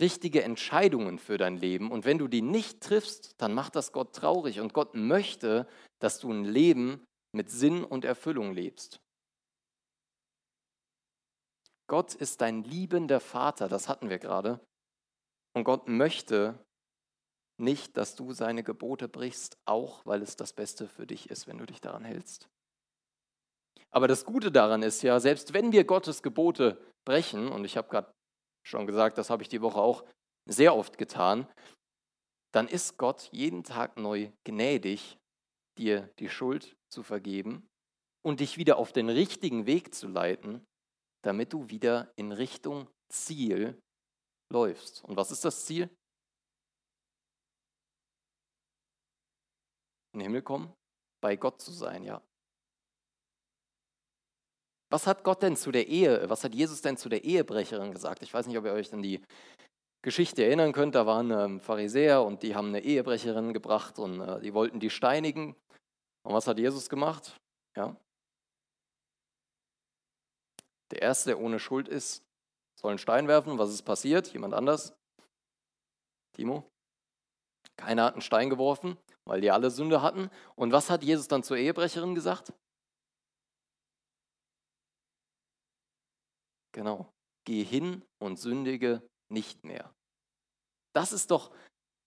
richtige 0.00 0.42
Entscheidungen 0.42 1.18
für 1.18 1.38
dein 1.38 1.56
Leben. 1.56 1.90
Und 1.90 2.04
wenn 2.04 2.18
du 2.18 2.28
die 2.28 2.42
nicht 2.42 2.80
triffst, 2.80 3.40
dann 3.40 3.54
macht 3.54 3.76
das 3.76 3.92
Gott 3.92 4.14
traurig. 4.14 4.60
Und 4.60 4.74
Gott 4.74 4.94
möchte, 4.94 5.68
dass 6.00 6.18
du 6.18 6.32
ein 6.32 6.44
Leben 6.44 7.04
mit 7.32 7.50
Sinn 7.50 7.84
und 7.84 8.04
Erfüllung 8.04 8.52
lebst. 8.52 9.00
Gott 11.86 12.14
ist 12.14 12.40
dein 12.40 12.64
liebender 12.64 13.20
Vater, 13.20 13.68
das 13.68 13.88
hatten 13.88 14.08
wir 14.08 14.18
gerade. 14.18 14.60
Und 15.54 15.64
Gott 15.64 15.86
möchte, 15.86 16.58
nicht, 17.56 17.96
dass 17.96 18.14
du 18.14 18.32
seine 18.32 18.62
Gebote 18.64 19.08
brichst, 19.08 19.56
auch 19.64 20.04
weil 20.06 20.22
es 20.22 20.36
das 20.36 20.52
Beste 20.52 20.88
für 20.88 21.06
dich 21.06 21.30
ist, 21.30 21.46
wenn 21.46 21.58
du 21.58 21.66
dich 21.66 21.80
daran 21.80 22.04
hältst. 22.04 22.48
Aber 23.90 24.08
das 24.08 24.24
Gute 24.24 24.50
daran 24.50 24.82
ist 24.82 25.02
ja, 25.02 25.20
selbst 25.20 25.54
wenn 25.54 25.70
wir 25.70 25.84
Gottes 25.84 26.22
Gebote 26.22 26.80
brechen, 27.04 27.48
und 27.48 27.64
ich 27.64 27.76
habe 27.76 27.88
gerade 27.88 28.12
schon 28.64 28.86
gesagt, 28.86 29.18
das 29.18 29.30
habe 29.30 29.42
ich 29.42 29.48
die 29.48 29.62
Woche 29.62 29.78
auch 29.78 30.04
sehr 30.46 30.74
oft 30.74 30.98
getan, 30.98 31.46
dann 32.52 32.68
ist 32.68 32.98
Gott 32.98 33.28
jeden 33.32 33.64
Tag 33.64 33.96
neu 33.96 34.30
gnädig, 34.44 35.18
dir 35.78 36.10
die 36.18 36.28
Schuld 36.28 36.76
zu 36.88 37.02
vergeben 37.02 37.68
und 38.22 38.40
dich 38.40 38.58
wieder 38.58 38.78
auf 38.78 38.92
den 38.92 39.08
richtigen 39.08 39.66
Weg 39.66 39.94
zu 39.94 40.08
leiten, 40.08 40.64
damit 41.22 41.52
du 41.52 41.68
wieder 41.68 42.12
in 42.16 42.32
Richtung 42.32 42.88
Ziel 43.08 43.80
läufst. 44.52 45.04
Und 45.04 45.16
was 45.16 45.30
ist 45.30 45.44
das 45.44 45.64
Ziel? 45.66 45.90
in 50.14 50.20
den 50.20 50.26
Himmel 50.26 50.42
kommen? 50.42 50.72
Bei 51.20 51.36
Gott 51.36 51.60
zu 51.60 51.72
sein, 51.72 52.04
ja. 52.04 52.22
Was 54.94 55.08
hat 55.08 55.24
Gott 55.24 55.42
denn 55.42 55.56
zu 55.56 55.72
der 55.72 55.88
Ehe, 55.88 56.30
was 56.30 56.44
hat 56.44 56.54
Jesus 56.54 56.80
denn 56.80 56.96
zu 56.96 57.08
der 57.08 57.24
Ehebrecherin 57.24 57.90
gesagt? 57.90 58.22
Ich 58.22 58.32
weiß 58.32 58.46
nicht, 58.46 58.56
ob 58.56 58.64
ihr 58.64 58.70
euch 58.70 58.92
an 58.92 59.02
die 59.02 59.20
Geschichte 60.02 60.44
erinnern 60.44 60.72
könnt. 60.72 60.94
Da 60.94 61.04
waren 61.04 61.32
ähm, 61.32 61.58
Pharisäer 61.58 62.22
und 62.22 62.44
die 62.44 62.54
haben 62.54 62.68
eine 62.68 62.78
Ehebrecherin 62.78 63.52
gebracht 63.52 63.98
und 63.98 64.20
äh, 64.20 64.40
die 64.40 64.54
wollten 64.54 64.78
die 64.78 64.90
steinigen. 64.90 65.56
Und 66.22 66.32
was 66.32 66.46
hat 66.46 66.58
Jesus 66.58 66.88
gemacht? 66.88 67.36
Ja. 67.76 67.96
Der 70.92 71.02
Erste, 71.02 71.30
der 71.30 71.40
ohne 71.40 71.58
Schuld 71.58 71.88
ist, 71.88 72.22
soll 72.80 72.90
einen 72.90 72.98
Stein 72.98 73.26
werfen. 73.26 73.58
Was 73.58 73.70
ist 73.70 73.82
passiert? 73.82 74.32
Jemand 74.32 74.54
anders? 74.54 74.94
Timo? 76.36 76.70
Keiner 77.76 78.04
hat 78.04 78.12
einen 78.12 78.22
Stein 78.22 78.48
geworfen 78.48 78.96
weil 79.24 79.40
die 79.40 79.50
alle 79.50 79.70
Sünde 79.70 80.02
hatten. 80.02 80.30
Und 80.54 80.72
was 80.72 80.90
hat 80.90 81.02
Jesus 81.02 81.28
dann 81.28 81.42
zur 81.42 81.56
Ehebrecherin 81.56 82.14
gesagt? 82.14 82.52
Genau, 86.74 87.08
geh 87.46 87.62
hin 87.62 88.02
und 88.18 88.38
sündige 88.38 89.02
nicht 89.30 89.64
mehr. 89.64 89.94
Das 90.92 91.12
ist 91.12 91.30
doch 91.30 91.52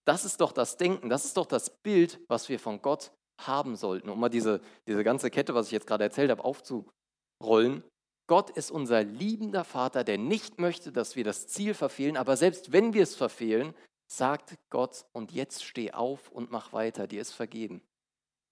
das, 0.08 0.24
ist 0.24 0.40
doch 0.40 0.54
das 0.54 0.78
Denken, 0.78 1.10
das 1.10 1.26
ist 1.26 1.36
doch 1.36 1.46
das 1.46 1.70
Bild, 1.84 2.22
was 2.30 2.48
wir 2.48 2.60
von 2.60 2.82
Gott 2.82 3.12
haben 3.42 3.76
sollten. 3.76 4.10
Um 4.10 4.20
mal 4.20 4.30
diese, 4.30 4.62
diese 4.88 5.04
ganze 5.04 5.30
Kette, 5.30 5.54
was 5.54 5.68
ich 5.68 5.74
jetzt 5.74 5.88
gerade 5.88 6.06
erzählt 6.06 6.32
habe, 6.32 6.46
aufzurollen. 6.46 7.84
Gott 8.30 8.50
ist 8.52 8.72
unser 8.72 9.04
liebender 9.04 9.64
Vater, 9.64 10.04
der 10.04 10.18
nicht 10.18 10.60
möchte, 10.60 10.92
dass 10.92 11.16
wir 11.16 11.24
das 11.24 11.48
Ziel 11.48 11.74
verfehlen, 11.74 12.18
aber 12.18 12.38
selbst 12.38 12.72
wenn 12.72 12.94
wir 12.94 13.04
es 13.04 13.16
verfehlen, 13.16 13.74
sagt 14.10 14.56
Gott, 14.70 15.06
und 15.14 15.32
jetzt 15.34 15.64
steh 15.64 15.92
auf 15.92 16.30
und 16.32 16.52
mach 16.52 16.72
weiter, 16.72 17.08
dir 17.08 17.22
ist 17.22 17.34
vergeben. 17.34 17.82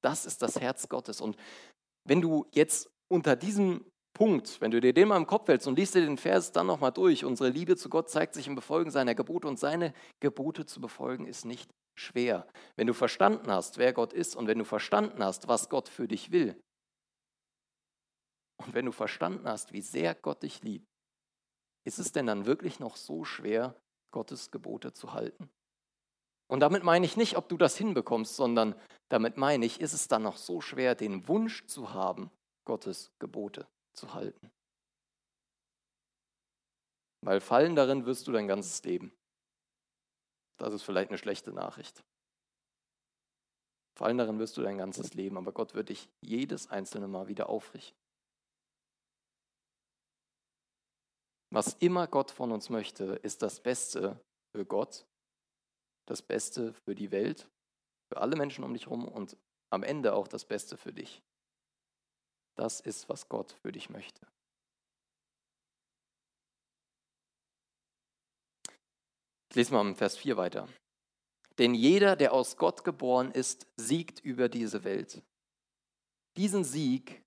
Das 0.02 0.26
ist 0.26 0.42
das 0.42 0.60
Herz 0.60 0.90
Gottes. 0.90 1.22
Und 1.22 1.38
wenn 2.06 2.22
du 2.22 2.46
jetzt 2.52 2.90
unter 3.10 3.36
diesem 3.36 3.86
Punkt, 4.16 4.62
wenn 4.62 4.72
du 4.72 4.80
dir 4.80 4.94
den 4.94 5.10
mal 5.10 5.18
im 5.18 5.28
Kopf 5.28 5.50
hältst 5.50 5.68
und 5.68 5.78
liest 5.78 5.94
dir 5.94 6.02
den 6.02 6.18
Vers 6.18 6.54
dann 6.54 6.68
nochmal 6.68 6.94
durch, 6.94 7.26
unsere 7.26 7.50
Liebe 7.50 7.76
zu 7.76 7.90
Gott 7.90 8.10
zeigt 8.10 8.34
sich 8.34 8.48
im 8.48 8.56
Befolgen 8.56 8.90
seiner 8.90 9.14
Gebote 9.14 9.46
und 9.46 9.60
seine 9.60 9.94
Gebote 10.22 10.66
zu 10.66 10.80
befolgen 10.80 11.28
ist 11.28 11.44
nicht 11.44 11.70
schwer. 11.96 12.48
Wenn 12.78 12.88
du 12.88 12.94
verstanden 12.94 13.52
hast, 13.52 13.78
wer 13.78 13.92
Gott 13.92 14.14
ist 14.14 14.38
und 14.38 14.48
wenn 14.48 14.58
du 14.58 14.64
verstanden 14.64 15.22
hast, 15.22 15.50
was 15.50 15.70
Gott 15.70 15.90
für 15.90 16.08
dich 16.08 16.32
will 16.32 16.58
und 18.66 18.74
wenn 18.74 18.86
du 18.86 18.94
verstanden 18.94 19.50
hast, 19.50 19.74
wie 19.74 19.82
sehr 19.82 20.16
Gott 20.16 20.44
dich 20.44 20.64
liebt, 20.64 20.88
ist 21.86 22.00
es 22.00 22.14
denn 22.14 22.26
dann 22.26 22.46
wirklich 22.46 22.80
noch 22.80 22.96
so 22.96 23.26
schwer, 23.26 23.76
Gottes 24.12 24.50
Gebote 24.50 24.94
zu 24.94 25.12
halten. 25.12 25.50
Und 26.48 26.62
damit 26.62 26.84
meine 26.84 27.06
ich 27.06 27.18
nicht, 27.18 27.36
ob 27.36 27.50
du 27.50 27.58
das 27.58 27.76
hinbekommst, 27.76 28.38
sondern 28.38 28.80
damit 29.10 29.36
meine 29.36 29.66
ich, 29.66 29.82
ist 29.82 29.94
es 29.94 30.08
dann 30.08 30.24
noch 30.24 30.38
so 30.38 30.62
schwer, 30.62 30.96
den 30.96 31.28
Wunsch 31.28 31.66
zu 31.66 31.94
haben, 31.94 32.32
Gottes 32.64 33.12
Gebote 33.20 33.68
zu 33.96 34.14
halten. 34.14 34.52
Weil 37.22 37.42
fallen 37.42 37.76
darin 37.76 38.06
wirst 38.06 38.28
du 38.28 38.32
dein 38.32 38.48
ganzes 38.48 38.84
Leben. 38.84 39.12
Das 40.58 40.74
ist 40.74 40.84
vielleicht 40.84 41.10
eine 41.10 41.18
schlechte 41.18 41.52
Nachricht. 41.52 42.04
Fallen 43.98 44.18
darin 44.18 44.40
wirst 44.40 44.58
du 44.58 44.62
dein 44.62 44.78
ganzes 44.78 45.14
Leben, 45.14 45.38
aber 45.38 45.52
Gott 45.52 45.74
wird 45.74 45.90
dich 45.90 46.10
jedes 46.22 46.70
einzelne 46.70 47.08
Mal 47.08 47.28
wieder 47.28 47.50
aufrichten. 47.50 47.98
Was 51.52 51.74
immer 51.76 52.08
Gott 52.08 52.32
von 52.32 52.52
uns 52.52 52.70
möchte, 52.70 53.16
ist 53.24 53.42
das 53.42 53.62
Beste 53.62 54.20
für 54.52 54.66
Gott, 54.66 55.06
das 56.06 56.22
Beste 56.22 56.74
für 56.74 56.96
die 56.96 57.12
Welt, 57.12 57.50
für 58.12 58.20
alle 58.20 58.36
Menschen 58.36 58.64
um 58.64 58.74
dich 58.74 58.88
herum 58.88 59.08
und 59.08 59.38
am 59.72 59.84
Ende 59.84 60.14
auch 60.14 60.28
das 60.28 60.46
Beste 60.46 60.76
für 60.76 60.92
dich. 60.92 61.24
Das 62.56 62.80
ist, 62.80 63.10
was 63.10 63.28
Gott 63.30 63.52
für 63.62 63.72
dich 63.72 63.90
möchte. 63.90 64.26
Ich 69.50 69.56
lese 69.56 69.74
mal 69.74 69.88
im 69.88 69.96
Vers 69.96 70.18
4 70.18 70.38
weiter. 70.38 70.68
Denn 71.58 71.74
jeder, 71.74 72.16
der 72.16 72.34
aus 72.34 72.58
Gott 72.58 72.84
geboren 72.84 73.32
ist, 73.32 73.68
siegt 73.78 74.20
über 74.20 74.50
diese 74.50 74.84
Welt. 74.84 75.22
Diesen 76.36 76.64
Sieg 76.66 77.24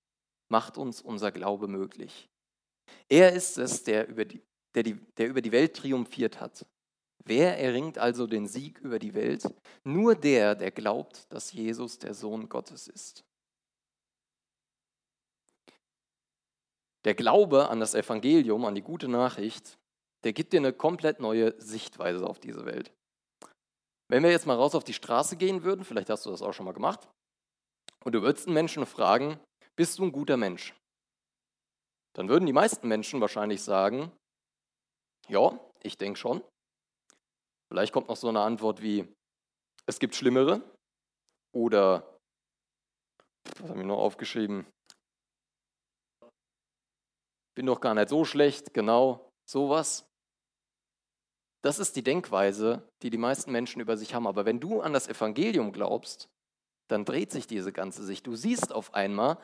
macht 0.49 0.77
uns 0.77 1.01
unser 1.01 1.31
Glaube 1.31 1.67
möglich. 1.67 2.29
Er 3.07 3.33
ist 3.33 3.57
es, 3.57 3.83
der 3.83 4.07
über 4.07 4.25
die, 4.25 4.41
der, 4.75 4.83
die, 4.83 4.93
der 5.17 5.27
über 5.27 5.41
die 5.41 5.51
Welt 5.51 5.75
triumphiert 5.75 6.39
hat. 6.39 6.65
Wer 7.25 7.59
erringt 7.59 7.97
also 7.97 8.27
den 8.27 8.47
Sieg 8.47 8.79
über 8.79 8.99
die 8.99 9.13
Welt? 9.13 9.43
Nur 9.83 10.15
der, 10.15 10.55
der 10.55 10.71
glaubt, 10.71 11.31
dass 11.33 11.51
Jesus 11.51 11.99
der 11.99 12.13
Sohn 12.13 12.49
Gottes 12.49 12.87
ist. 12.87 13.23
Der 17.05 17.15
Glaube 17.15 17.69
an 17.69 17.79
das 17.79 17.95
Evangelium, 17.95 18.65
an 18.65 18.75
die 18.75 18.81
gute 18.81 19.07
Nachricht, 19.07 19.77
der 20.23 20.33
gibt 20.33 20.53
dir 20.53 20.57
eine 20.57 20.73
komplett 20.73 21.19
neue 21.19 21.59
Sichtweise 21.61 22.27
auf 22.27 22.39
diese 22.39 22.65
Welt. 22.65 22.91
Wenn 24.09 24.23
wir 24.23 24.31
jetzt 24.31 24.47
mal 24.47 24.55
raus 24.55 24.75
auf 24.75 24.83
die 24.83 24.93
Straße 24.93 25.37
gehen 25.37 25.63
würden, 25.63 25.85
vielleicht 25.85 26.09
hast 26.09 26.25
du 26.25 26.31
das 26.31 26.41
auch 26.41 26.53
schon 26.53 26.65
mal 26.65 26.73
gemacht, 26.73 27.07
und 28.03 28.13
du 28.13 28.21
würdest 28.21 28.47
einen 28.47 28.53
Menschen 28.53 28.85
fragen, 28.85 29.39
bist 29.75 29.99
du 29.99 30.03
ein 30.03 30.11
guter 30.11 30.37
Mensch? 30.37 30.73
dann 32.19 32.27
würden 32.27 32.45
die 32.45 32.53
meisten 32.53 32.87
Menschen 32.89 33.21
wahrscheinlich 33.21 33.61
sagen, 33.61 34.11
ja, 35.29 35.57
ich 35.83 35.97
denke 35.97 36.19
schon. 36.19 36.43
Vielleicht 37.71 37.93
kommt 37.93 38.09
noch 38.09 38.17
so 38.17 38.27
eine 38.27 38.41
Antwort 38.41 38.81
wie, 38.81 39.07
es 39.85 39.99
gibt 39.99 40.15
Schlimmere 40.15 40.61
oder, 41.55 42.19
was 43.59 43.69
habe 43.69 43.79
ich 43.79 43.85
noch 43.85 43.99
aufgeschrieben? 43.99 44.65
Bin 47.59 47.65
doch 47.65 47.81
gar 47.81 47.93
nicht 47.93 48.07
so 48.07 48.23
schlecht, 48.23 48.73
genau, 48.73 49.29
sowas. 49.45 50.07
Das 51.61 51.77
ist 51.77 51.97
die 51.97 52.03
Denkweise, 52.03 52.87
die 53.01 53.09
die 53.09 53.17
meisten 53.17 53.51
Menschen 53.51 53.81
über 53.81 53.97
sich 53.97 54.13
haben. 54.13 54.27
Aber 54.27 54.45
wenn 54.45 54.61
du 54.61 54.79
an 54.79 54.93
das 54.93 55.09
Evangelium 55.09 55.73
glaubst, 55.73 56.29
dann 56.87 57.03
dreht 57.03 57.33
sich 57.33 57.47
diese 57.47 57.73
ganze 57.73 58.05
Sicht. 58.05 58.25
Du 58.27 58.37
siehst 58.37 58.71
auf 58.71 58.93
einmal, 58.93 59.37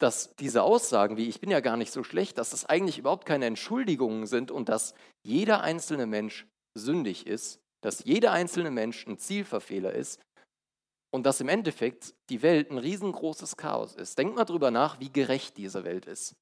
dass 0.00 0.34
diese 0.34 0.64
Aussagen 0.64 1.16
wie 1.16 1.28
ich 1.28 1.40
bin 1.40 1.52
ja 1.52 1.60
gar 1.60 1.76
nicht 1.76 1.92
so 1.92 2.02
schlecht, 2.02 2.38
dass 2.38 2.50
das 2.50 2.64
eigentlich 2.64 2.98
überhaupt 2.98 3.24
keine 3.24 3.46
Entschuldigungen 3.46 4.26
sind 4.26 4.50
und 4.50 4.68
dass 4.68 4.94
jeder 5.24 5.60
einzelne 5.60 6.06
Mensch 6.06 6.44
sündig 6.76 7.24
ist, 7.28 7.60
dass 7.84 8.02
jeder 8.02 8.32
einzelne 8.32 8.72
Mensch 8.72 9.06
ein 9.06 9.16
Zielverfehler 9.16 9.92
ist 9.92 10.20
und 11.12 11.24
dass 11.24 11.40
im 11.40 11.48
Endeffekt 11.48 12.14
die 12.30 12.42
Welt 12.42 12.72
ein 12.72 12.78
riesengroßes 12.78 13.56
Chaos 13.56 13.94
ist. 13.94 14.18
Denk 14.18 14.34
mal 14.34 14.44
drüber 14.44 14.72
nach, 14.72 14.98
wie 14.98 15.12
gerecht 15.12 15.56
diese 15.56 15.84
Welt 15.84 16.06
ist. 16.06 16.34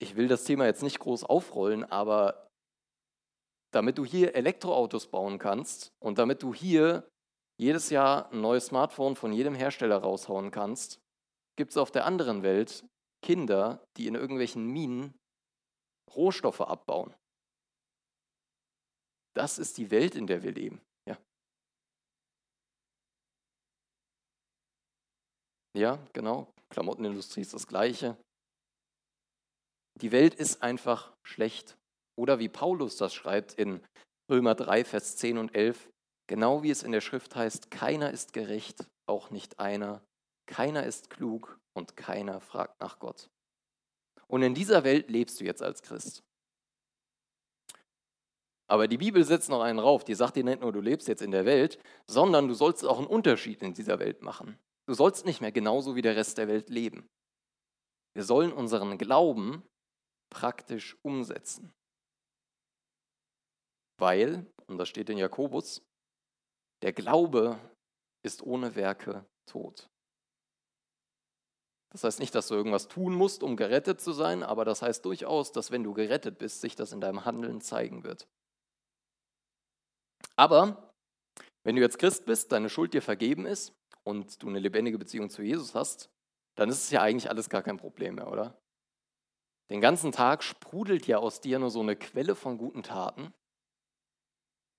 Ich 0.00 0.16
will 0.16 0.28
das 0.28 0.44
Thema 0.44 0.66
jetzt 0.66 0.82
nicht 0.82 1.00
groß 1.00 1.24
aufrollen, 1.24 1.84
aber 1.84 2.48
damit 3.72 3.98
du 3.98 4.04
hier 4.04 4.34
Elektroautos 4.34 5.08
bauen 5.10 5.38
kannst 5.38 5.92
und 6.00 6.18
damit 6.18 6.42
du 6.42 6.54
hier 6.54 7.08
jedes 7.58 7.90
Jahr 7.90 8.30
ein 8.32 8.40
neues 8.40 8.66
Smartphone 8.66 9.16
von 9.16 9.32
jedem 9.32 9.54
Hersteller 9.54 9.98
raushauen 9.98 10.50
kannst, 10.50 11.00
gibt 11.56 11.72
es 11.72 11.76
auf 11.76 11.90
der 11.90 12.06
anderen 12.06 12.42
Welt 12.42 12.86
Kinder, 13.20 13.84
die 13.96 14.06
in 14.06 14.14
irgendwelchen 14.14 14.64
Minen 14.66 15.18
Rohstoffe 16.14 16.60
abbauen. 16.60 17.14
Das 19.34 19.58
ist 19.58 19.76
die 19.78 19.90
Welt, 19.90 20.14
in 20.14 20.26
der 20.26 20.42
wir 20.42 20.52
leben. 20.52 20.80
Ja, 21.06 21.18
ja 25.76 25.98
genau. 26.12 26.52
Klamottenindustrie 26.70 27.40
ist 27.40 27.54
das 27.54 27.66
Gleiche. 27.66 28.16
Die 30.00 30.12
Welt 30.12 30.34
ist 30.34 30.62
einfach 30.62 31.12
schlecht. 31.22 31.76
Oder 32.16 32.38
wie 32.38 32.48
Paulus 32.48 32.96
das 32.96 33.14
schreibt 33.14 33.54
in 33.54 33.80
Römer 34.30 34.54
3, 34.54 34.84
Vers 34.84 35.16
10 35.16 35.38
und 35.38 35.54
11, 35.54 35.90
Genau 36.28 36.62
wie 36.62 36.70
es 36.70 36.82
in 36.82 36.92
der 36.92 37.00
Schrift 37.00 37.34
heißt, 37.34 37.70
keiner 37.70 38.10
ist 38.10 38.34
gerecht, 38.34 38.86
auch 39.06 39.30
nicht 39.30 39.58
einer, 39.58 40.02
keiner 40.46 40.84
ist 40.84 41.08
klug 41.08 41.58
und 41.74 41.96
keiner 41.96 42.40
fragt 42.40 42.80
nach 42.80 42.98
Gott. 42.98 43.30
Und 44.26 44.42
in 44.42 44.54
dieser 44.54 44.84
Welt 44.84 45.10
lebst 45.10 45.40
du 45.40 45.44
jetzt 45.44 45.62
als 45.62 45.82
Christ. 45.82 46.22
Aber 48.70 48.86
die 48.86 48.98
Bibel 48.98 49.24
setzt 49.24 49.48
noch 49.48 49.62
einen 49.62 49.78
rauf, 49.78 50.04
die 50.04 50.14
sagt 50.14 50.36
dir 50.36 50.44
nicht 50.44 50.60
nur, 50.60 50.70
du 50.70 50.82
lebst 50.82 51.08
jetzt 51.08 51.22
in 51.22 51.30
der 51.30 51.46
Welt, 51.46 51.78
sondern 52.06 52.46
du 52.46 52.52
sollst 52.52 52.84
auch 52.84 52.98
einen 52.98 53.06
Unterschied 53.06 53.62
in 53.62 53.72
dieser 53.72 53.98
Welt 53.98 54.20
machen. 54.20 54.58
Du 54.86 54.92
sollst 54.92 55.24
nicht 55.24 55.40
mehr 55.40 55.52
genauso 55.52 55.96
wie 55.96 56.02
der 56.02 56.16
Rest 56.16 56.36
der 56.36 56.48
Welt 56.48 56.68
leben. 56.68 57.08
Wir 58.14 58.24
sollen 58.24 58.52
unseren 58.52 58.98
Glauben 58.98 59.62
praktisch 60.30 60.96
umsetzen. 61.02 61.72
Weil, 63.98 64.46
und 64.66 64.78
das 64.78 64.88
steht 64.88 65.10
in 65.10 65.18
Jakobus, 65.18 65.82
der 66.82 66.92
Glaube 66.92 67.58
ist 68.22 68.42
ohne 68.42 68.74
Werke 68.76 69.26
tot. 69.46 69.88
Das 71.90 72.04
heißt 72.04 72.20
nicht, 72.20 72.34
dass 72.34 72.48
du 72.48 72.54
irgendwas 72.54 72.88
tun 72.88 73.14
musst, 73.14 73.42
um 73.42 73.56
gerettet 73.56 74.00
zu 74.00 74.12
sein, 74.12 74.42
aber 74.42 74.64
das 74.64 74.82
heißt 74.82 75.04
durchaus, 75.04 75.52
dass 75.52 75.70
wenn 75.70 75.82
du 75.82 75.94
gerettet 75.94 76.38
bist, 76.38 76.60
sich 76.60 76.76
das 76.76 76.92
in 76.92 77.00
deinem 77.00 77.24
Handeln 77.24 77.60
zeigen 77.60 78.04
wird. 78.04 78.28
Aber 80.36 80.94
wenn 81.64 81.76
du 81.76 81.82
jetzt 81.82 81.98
Christ 81.98 82.26
bist, 82.26 82.52
deine 82.52 82.68
Schuld 82.68 82.94
dir 82.94 83.02
vergeben 83.02 83.46
ist 83.46 83.72
und 84.04 84.42
du 84.42 84.48
eine 84.48 84.58
lebendige 84.58 84.98
Beziehung 84.98 85.30
zu 85.30 85.42
Jesus 85.42 85.74
hast, 85.74 86.10
dann 86.56 86.68
ist 86.68 86.84
es 86.84 86.90
ja 86.90 87.02
eigentlich 87.02 87.30
alles 87.30 87.48
gar 87.48 87.62
kein 87.62 87.78
Problem 87.78 88.16
mehr, 88.16 88.30
oder? 88.30 88.60
Den 89.70 89.80
ganzen 89.80 90.12
Tag 90.12 90.42
sprudelt 90.42 91.06
ja 91.06 91.18
aus 91.18 91.40
dir 91.40 91.58
nur 91.58 91.70
so 91.70 91.80
eine 91.80 91.96
Quelle 91.96 92.34
von 92.34 92.58
guten 92.58 92.82
Taten 92.82 93.32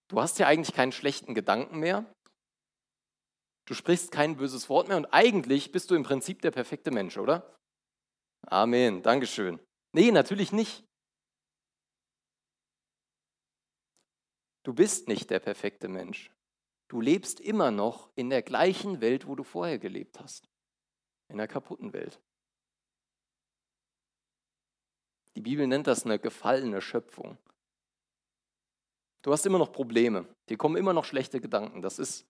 Du 0.10 0.20
hast 0.20 0.40
ja 0.40 0.48
eigentlich 0.48 0.76
keinen 0.76 0.92
schlechten 0.92 1.36
Gedanken 1.36 1.80
mehr. 1.80 2.04
Du 3.66 3.76
sprichst 3.76 4.12
kein 4.12 4.36
böses 4.38 4.68
Wort 4.68 4.88
mehr 4.88 4.98
und 4.98 5.06
eigentlich 5.06 5.72
bist 5.72 5.92
du 5.92 5.96
im 5.96 6.04
Prinzip 6.04 6.42
der 6.42 6.50
perfekte 6.50 6.90
Mensch, 6.90 7.18
oder? 7.18 7.56
Amen, 8.48 9.04
Dankeschön. 9.04 9.60
Nee, 9.94 10.12
natürlich 10.12 10.52
nicht. 10.52 10.84
Du 14.64 14.74
bist 14.74 15.08
nicht 15.08 15.30
der 15.30 15.40
perfekte 15.40 15.88
Mensch. 15.88 16.32
Du 16.90 17.00
lebst 17.00 17.40
immer 17.40 17.70
noch 17.70 18.10
in 18.16 18.32
der 18.32 18.42
gleichen 18.42 19.02
Welt, 19.02 19.28
wo 19.28 19.36
du 19.36 19.44
vorher 19.44 19.78
gelebt 19.78 20.20
hast. 20.20 20.50
In 21.28 21.38
der 21.38 21.48
kaputten 21.48 21.94
Welt. 21.94 22.20
Die 25.40 25.44
Bibel 25.44 25.68
nennt 25.68 25.88
das 25.88 26.04
eine 26.04 26.20
gefallene 26.20 26.82
Schöpfung. 26.82 27.38
Du 29.22 29.32
hast 29.32 29.46
immer 29.46 29.58
noch 29.58 29.72
Probleme. 29.72 30.28
Dir 30.50 30.58
kommen 30.58 30.76
immer 30.76 30.92
noch 30.92 31.06
schlechte 31.06 31.40
Gedanken. 31.40 31.82
Das 31.82 31.98
ist 31.98 32.28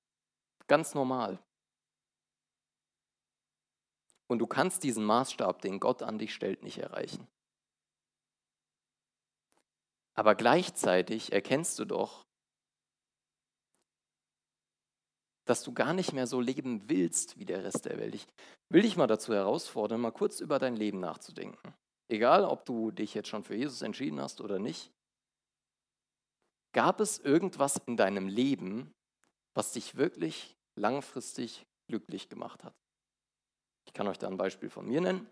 ganz 0.68 0.94
normal. 0.94 1.40
Und 4.28 4.38
du 4.38 4.46
kannst 4.46 4.84
diesen 4.84 5.04
Maßstab, 5.06 5.60
den 5.64 5.80
Gott 5.80 6.04
an 6.04 6.20
dich 6.20 6.36
stellt, 6.36 6.62
nicht 6.62 6.78
erreichen. 6.78 7.28
Aber 10.14 10.36
gleichzeitig 10.36 11.34
erkennst 11.34 11.80
du 11.80 11.86
doch, 11.86 12.28
dass 15.46 15.64
du 15.64 15.74
gar 15.74 15.94
nicht 15.94 16.14
mehr 16.14 16.28
so 16.28 16.40
leben 16.40 16.88
willst 16.88 17.40
wie 17.40 17.46
der 17.46 17.64
Rest 17.64 17.86
der 17.86 17.98
Welt. 17.98 18.14
Ich 18.14 18.28
will 18.70 18.84
dich 18.84 18.98
mal 18.98 19.08
dazu 19.08 19.34
herausfordern, 19.34 20.00
mal 20.00 20.12
kurz 20.12 20.42
über 20.42 20.60
dein 20.60 20.76
Leben 20.76 21.00
nachzudenken. 21.00 21.74
Egal, 22.10 22.44
ob 22.44 22.66
du 22.66 22.92
dich 22.92 23.14
jetzt 23.14 23.30
schon 23.30 23.44
für 23.44 23.56
Jesus 23.56 23.82
entschieden 23.84 24.20
hast 24.20 24.42
oder 24.42 24.58
nicht. 24.58 24.92
Gab 26.74 27.00
es 27.00 27.20
irgendwas 27.20 27.78
in 27.86 27.98
deinem 27.98 28.28
Leben, 28.28 28.92
was 29.54 29.72
dich 29.72 29.96
wirklich 29.96 30.56
langfristig 30.76 31.66
glücklich 31.88 32.30
gemacht 32.30 32.64
hat? 32.64 32.74
Ich 33.86 33.94
kann 33.94 34.08
euch 34.08 34.18
da 34.18 34.28
ein 34.28 34.38
Beispiel 34.38 34.70
von 34.70 34.88
mir 34.88 35.02
nennen. 35.02 35.28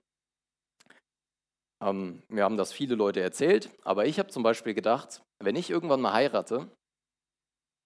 Ähm, 1.82 2.24
mir 2.28 2.44
haben 2.44 2.58
das 2.58 2.72
viele 2.72 2.96
Leute 2.96 3.22
erzählt, 3.22 3.70
aber 3.84 4.06
ich 4.06 4.18
habe 4.18 4.30
zum 4.30 4.42
Beispiel 4.44 4.74
gedacht, 4.74 5.22
wenn 5.40 5.56
ich 5.56 5.70
irgendwann 5.70 6.02
mal 6.02 6.14
heirate, 6.14 6.70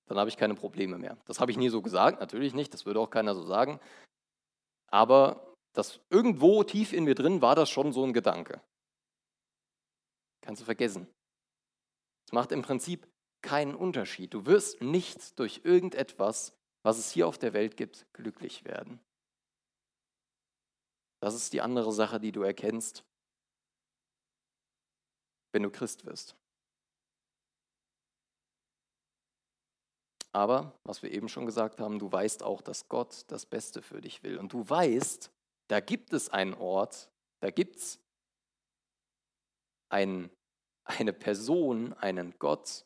dann 0.07 0.17
habe 0.17 0.29
ich 0.29 0.37
keine 0.37 0.55
Probleme 0.55 0.97
mehr. 0.97 1.17
Das 1.25 1.39
habe 1.39 1.51
ich 1.51 1.57
nie 1.57 1.69
so 1.69 1.81
gesagt, 1.81 2.19
natürlich 2.19 2.53
nicht, 2.53 2.73
das 2.73 2.85
würde 2.85 2.99
auch 2.99 3.09
keiner 3.09 3.35
so 3.35 3.43
sagen. 3.43 3.79
Aber 4.87 5.53
das 5.73 6.01
irgendwo 6.09 6.63
tief 6.63 6.91
in 6.93 7.05
mir 7.05 7.15
drin 7.15 7.41
war 7.41 7.55
das 7.55 7.69
schon 7.69 7.93
so 7.93 8.03
ein 8.03 8.13
Gedanke. 8.13 8.61
Kannst 10.41 10.61
du 10.61 10.65
vergessen. 10.65 11.07
Es 12.27 12.33
macht 12.33 12.51
im 12.51 12.61
Prinzip 12.61 13.07
keinen 13.41 13.75
Unterschied. 13.75 14.33
Du 14.33 14.45
wirst 14.45 14.81
nicht 14.81 15.39
durch 15.39 15.61
irgendetwas, 15.63 16.53
was 16.83 16.97
es 16.97 17.11
hier 17.11 17.27
auf 17.27 17.37
der 17.37 17.53
Welt 17.53 17.77
gibt, 17.77 18.05
glücklich 18.13 18.65
werden. 18.65 18.99
Das 21.21 21.35
ist 21.35 21.53
die 21.53 21.61
andere 21.61 21.91
Sache, 21.91 22.19
die 22.19 22.31
du 22.31 22.41
erkennst, 22.41 23.05
wenn 25.51 25.63
du 25.63 25.69
Christ 25.69 26.05
wirst. 26.05 26.35
Aber, 30.33 30.79
was 30.83 31.03
wir 31.03 31.11
eben 31.11 31.27
schon 31.27 31.45
gesagt 31.45 31.79
haben, 31.79 31.99
du 31.99 32.11
weißt 32.11 32.41
auch, 32.41 32.61
dass 32.61 32.87
Gott 32.87 33.25
das 33.27 33.45
Beste 33.45 33.81
für 33.81 34.01
dich 34.01 34.23
will. 34.23 34.37
Und 34.37 34.53
du 34.53 34.67
weißt, 34.67 35.29
da 35.67 35.79
gibt 35.79 36.13
es 36.13 36.29
einen 36.29 36.53
Ort, 36.53 37.11
da 37.41 37.51
gibt 37.51 37.77
es 37.77 37.99
ein, 39.91 40.29
eine 40.85 41.13
Person, 41.13 41.93
einen 41.93 42.33
Gott, 42.39 42.85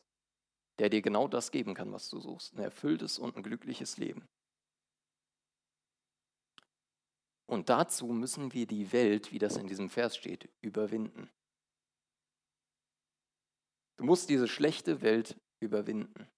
der 0.78 0.90
dir 0.90 1.02
genau 1.02 1.28
das 1.28 1.50
geben 1.50 1.74
kann, 1.74 1.92
was 1.92 2.08
du 2.10 2.20
suchst. 2.20 2.54
Ein 2.54 2.62
erfülltes 2.62 3.18
und 3.18 3.36
ein 3.36 3.42
glückliches 3.42 3.96
Leben. 3.96 4.26
Und 7.48 7.68
dazu 7.68 8.08
müssen 8.08 8.52
wir 8.52 8.66
die 8.66 8.92
Welt, 8.92 9.32
wie 9.32 9.38
das 9.38 9.56
in 9.56 9.68
diesem 9.68 9.88
Vers 9.88 10.16
steht, 10.16 10.50
überwinden. 10.62 11.30
Du 13.98 14.04
musst 14.04 14.28
diese 14.28 14.48
schlechte 14.48 15.00
Welt 15.00 15.36
überwinden. 15.60 16.28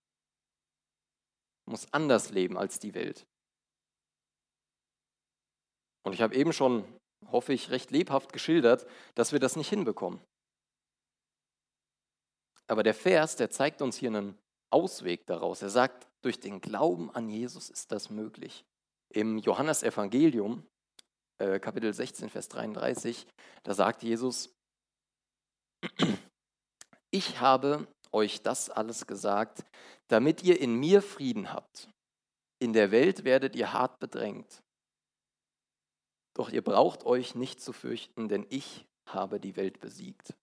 Du 1.65 1.73
musst 1.73 1.93
anders 1.93 2.31
leben 2.31 2.57
als 2.57 2.79
die 2.79 2.95
Welt. 2.95 3.27
Und 6.05 6.13
ich 6.13 6.23
habe 6.23 6.35
eben 6.35 6.53
schon, 6.53 6.85
hoffe 7.27 7.53
ich, 7.53 7.71
recht 7.71 7.91
lebhaft 7.91 8.33
geschildert, 8.33 8.87
dass 9.15 9.33
wir 9.33 9.41
das 9.41 9.57
nicht 9.57 9.69
hinbekommen. 9.69 10.21
Aber 12.69 12.83
der 12.83 12.95
Vers, 12.95 13.37
der 13.37 13.51
zeigt 13.51 13.83
uns 13.83 13.97
hier 13.97 14.11
einen 14.11 14.39
Ausweg 14.71 15.27
daraus. 15.27 15.63
Er 15.63 15.71
sagt, 15.71 16.07
durch 16.23 16.39
den 16.39 16.61
Glauben 16.61 17.11
an 17.11 17.29
Jesus 17.29 17.71
ist 17.71 17.91
das 17.91 18.11
möglich. 18.11 18.65
Im 19.09 19.39
Johannesevangelium, 19.39 20.63
äh, 21.39 21.59
Kapitel 21.59 21.93
16, 21.93 22.29
Vers 22.29 22.49
33, 22.49 23.27
da 23.63 23.75
sagt 23.75 24.03
Jesus, 24.03 24.55
ich 27.11 27.41
habe 27.41 27.89
euch 28.13 28.43
das 28.43 28.69
alles 28.69 29.07
gesagt, 29.07 29.65
damit 30.09 30.43
ihr 30.43 30.61
in 30.61 30.75
mir 30.75 31.01
Frieden 31.01 31.53
habt. 31.53 31.89
In 32.59 32.73
der 32.73 32.91
Welt 32.91 33.25
werdet 33.25 33.57
ihr 33.57 33.73
hart 33.73 33.99
bedrängt. 33.99 34.63
Doch 36.35 36.51
ihr 36.51 36.63
braucht 36.63 37.05
euch 37.05 37.35
nicht 37.35 37.61
zu 37.61 37.73
fürchten, 37.73 38.29
denn 38.29 38.47
ich 38.51 38.87
habe 39.07 39.41
die 39.41 39.57
Welt 39.57 39.81
besiegt. 39.81 40.35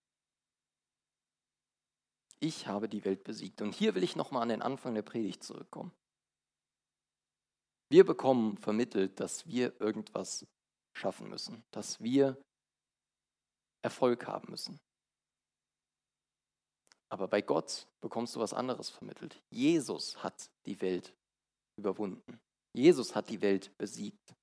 Ich 2.40 2.66
habe 2.66 2.88
die 2.88 3.04
Welt 3.04 3.24
besiegt. 3.24 3.62
Und 3.62 3.74
hier 3.74 3.94
will 3.94 4.02
ich 4.02 4.16
nochmal 4.16 4.42
an 4.42 4.50
den 4.50 4.62
Anfang 4.62 4.94
der 4.94 5.02
Predigt 5.02 5.42
zurückkommen. 5.42 5.92
Wir 7.88 8.04
bekommen 8.04 8.56
vermittelt, 8.58 9.20
dass 9.20 9.46
wir 9.46 9.80
irgendwas 9.80 10.46
schaffen 10.94 11.28
müssen, 11.28 11.62
dass 11.70 12.00
wir 12.00 12.36
Erfolg 13.82 14.26
haben 14.26 14.50
müssen. 14.50 14.80
Aber 17.08 17.28
bei 17.28 17.40
Gott 17.40 17.86
bekommst 18.00 18.34
du 18.34 18.40
was 18.40 18.52
anderes 18.52 18.90
vermittelt. 18.90 19.40
Jesus 19.50 20.22
hat 20.22 20.50
die 20.66 20.80
Welt 20.80 21.14
überwunden. 21.78 22.40
Jesus 22.72 23.14
hat 23.14 23.30
die 23.30 23.40
Welt 23.40 23.76
besiegt. 23.78 24.34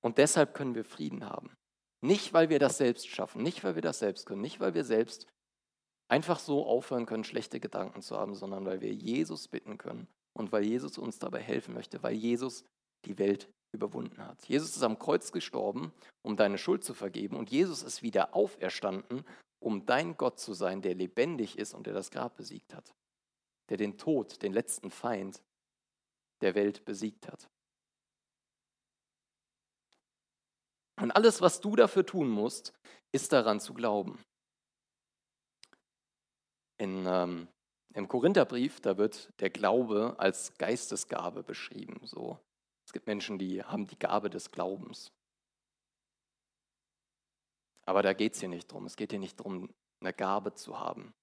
Und 0.00 0.18
deshalb 0.18 0.54
können 0.54 0.74
wir 0.74 0.84
Frieden 0.84 1.24
haben. 1.24 1.54
Nicht, 2.06 2.32
weil 2.32 2.50
wir 2.50 2.60
das 2.60 2.78
selbst 2.78 3.08
schaffen, 3.08 3.42
nicht, 3.42 3.64
weil 3.64 3.74
wir 3.74 3.82
das 3.82 3.98
selbst 3.98 4.26
können, 4.26 4.40
nicht, 4.40 4.60
weil 4.60 4.74
wir 4.74 4.84
selbst 4.84 5.26
einfach 6.08 6.38
so 6.38 6.64
aufhören 6.64 7.04
können, 7.04 7.24
schlechte 7.24 7.58
Gedanken 7.58 8.00
zu 8.00 8.16
haben, 8.16 8.36
sondern 8.36 8.64
weil 8.64 8.80
wir 8.80 8.94
Jesus 8.94 9.48
bitten 9.48 9.76
können 9.76 10.06
und 10.32 10.52
weil 10.52 10.64
Jesus 10.64 10.98
uns 10.98 11.18
dabei 11.18 11.40
helfen 11.40 11.74
möchte, 11.74 12.00
weil 12.04 12.14
Jesus 12.14 12.64
die 13.06 13.18
Welt 13.18 13.50
überwunden 13.72 14.24
hat. 14.24 14.44
Jesus 14.44 14.76
ist 14.76 14.84
am 14.84 15.00
Kreuz 15.00 15.32
gestorben, 15.32 15.92
um 16.22 16.36
deine 16.36 16.58
Schuld 16.58 16.84
zu 16.84 16.94
vergeben 16.94 17.36
und 17.36 17.50
Jesus 17.50 17.82
ist 17.82 18.04
wieder 18.04 18.36
auferstanden, 18.36 19.24
um 19.58 19.84
dein 19.84 20.16
Gott 20.16 20.38
zu 20.38 20.54
sein, 20.54 20.82
der 20.82 20.94
lebendig 20.94 21.58
ist 21.58 21.74
und 21.74 21.88
der 21.88 21.94
das 21.94 22.12
Grab 22.12 22.36
besiegt 22.36 22.72
hat, 22.72 22.94
der 23.68 23.78
den 23.78 23.98
Tod, 23.98 24.42
den 24.42 24.52
letzten 24.52 24.92
Feind 24.92 25.42
der 26.40 26.54
Welt 26.54 26.84
besiegt 26.84 27.26
hat. 27.26 27.48
Und 30.96 31.10
alles, 31.10 31.40
was 31.40 31.60
du 31.60 31.76
dafür 31.76 32.06
tun 32.06 32.28
musst, 32.28 32.72
ist 33.12 33.32
daran 33.32 33.60
zu 33.60 33.74
glauben. 33.74 34.24
In, 36.78 37.06
ähm, 37.06 37.48
Im 37.94 38.08
Korintherbrief, 38.08 38.80
da 38.80 38.96
wird 38.96 39.32
der 39.40 39.50
Glaube 39.50 40.16
als 40.18 40.54
Geistesgabe 40.58 41.42
beschrieben. 41.42 42.00
So. 42.06 42.38
Es 42.86 42.92
gibt 42.92 43.06
Menschen, 43.06 43.38
die 43.38 43.62
haben 43.62 43.86
die 43.86 43.98
Gabe 43.98 44.30
des 44.30 44.50
Glaubens. 44.50 45.12
Aber 47.86 48.02
da 48.02 48.12
geht 48.12 48.34
es 48.34 48.40
hier 48.40 48.48
nicht 48.48 48.70
drum. 48.70 48.86
Es 48.86 48.96
geht 48.96 49.12
hier 49.12 49.20
nicht 49.20 49.38
darum, 49.38 49.70
eine 50.00 50.12
Gabe 50.12 50.54
zu 50.54 50.78
haben. 50.78 51.14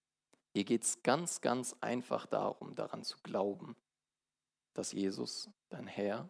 Hier 0.53 0.63
geht 0.63 0.83
es 0.83 1.01
ganz, 1.03 1.41
ganz 1.41 1.75
einfach 1.81 2.25
darum, 2.25 2.75
daran 2.75 3.03
zu 3.03 3.17
glauben, 3.23 3.75
dass 4.73 4.91
Jesus 4.91 5.49
dein 5.69 5.87
Herr 5.87 6.29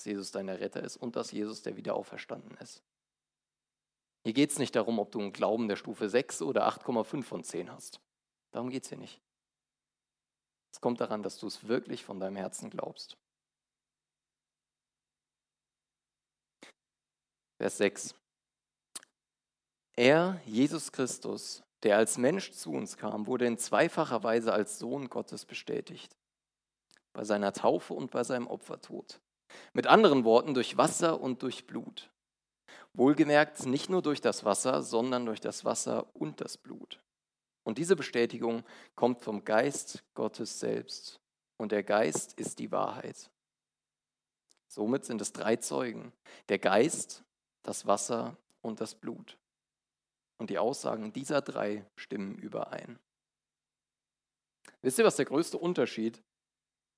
dass 0.00 0.06
Jesus 0.06 0.30
dein 0.30 0.48
Retter 0.48 0.82
ist 0.82 0.96
und 0.96 1.14
dass 1.14 1.30
Jesus 1.30 1.60
der 1.60 1.76
wieder 1.76 1.94
auferstanden 1.94 2.56
ist. 2.56 2.82
Hier 4.24 4.32
geht 4.32 4.50
es 4.50 4.58
nicht 4.58 4.74
darum, 4.74 4.98
ob 4.98 5.12
du 5.12 5.20
einen 5.20 5.34
Glauben 5.34 5.68
der 5.68 5.76
Stufe 5.76 6.08
6 6.08 6.40
oder 6.40 6.66
8,5 6.66 7.22
von 7.22 7.44
10 7.44 7.70
hast. 7.70 8.00
Darum 8.50 8.70
geht 8.70 8.84
es 8.84 8.88
hier 8.88 8.96
nicht. 8.96 9.20
Es 10.72 10.80
kommt 10.80 11.02
daran, 11.02 11.22
dass 11.22 11.38
du 11.38 11.46
es 11.46 11.68
wirklich 11.68 12.02
von 12.02 12.18
deinem 12.18 12.36
Herzen 12.36 12.70
glaubst. 12.70 13.18
Vers 17.58 17.76
6. 17.76 18.14
Er, 19.96 20.40
Jesus 20.46 20.92
Christus, 20.92 21.62
der 21.82 21.98
als 21.98 22.16
Mensch 22.16 22.52
zu 22.52 22.72
uns 22.72 22.96
kam, 22.96 23.26
wurde 23.26 23.46
in 23.46 23.58
zweifacher 23.58 24.22
Weise 24.22 24.54
als 24.54 24.78
Sohn 24.78 25.10
Gottes 25.10 25.44
bestätigt. 25.44 26.16
Bei 27.12 27.24
seiner 27.24 27.52
Taufe 27.52 27.92
und 27.92 28.10
bei 28.10 28.24
seinem 28.24 28.46
Opfertod. 28.46 29.20
Mit 29.72 29.86
anderen 29.86 30.24
Worten, 30.24 30.54
durch 30.54 30.76
Wasser 30.76 31.20
und 31.20 31.42
durch 31.42 31.66
Blut. 31.66 32.10
Wohlgemerkt 32.92 33.66
nicht 33.66 33.88
nur 33.88 34.02
durch 34.02 34.20
das 34.20 34.44
Wasser, 34.44 34.82
sondern 34.82 35.26
durch 35.26 35.40
das 35.40 35.64
Wasser 35.64 36.14
und 36.14 36.40
das 36.40 36.56
Blut. 36.56 37.00
Und 37.62 37.78
diese 37.78 37.96
Bestätigung 37.96 38.64
kommt 38.96 39.22
vom 39.22 39.44
Geist 39.44 40.02
Gottes 40.14 40.58
selbst. 40.58 41.20
Und 41.56 41.72
der 41.72 41.82
Geist 41.82 42.32
ist 42.34 42.58
die 42.58 42.72
Wahrheit. 42.72 43.30
Somit 44.66 45.04
sind 45.04 45.20
es 45.20 45.32
drei 45.32 45.56
Zeugen. 45.56 46.12
Der 46.48 46.58
Geist, 46.58 47.22
das 47.62 47.86
Wasser 47.86 48.36
und 48.62 48.80
das 48.80 48.94
Blut. 48.94 49.36
Und 50.38 50.50
die 50.50 50.58
Aussagen 50.58 51.12
dieser 51.12 51.42
drei 51.42 51.84
stimmen 51.96 52.36
überein. 52.38 52.98
Wisst 54.82 54.98
ihr, 54.98 55.04
was 55.04 55.16
der 55.16 55.26
größte 55.26 55.58
Unterschied 55.58 56.22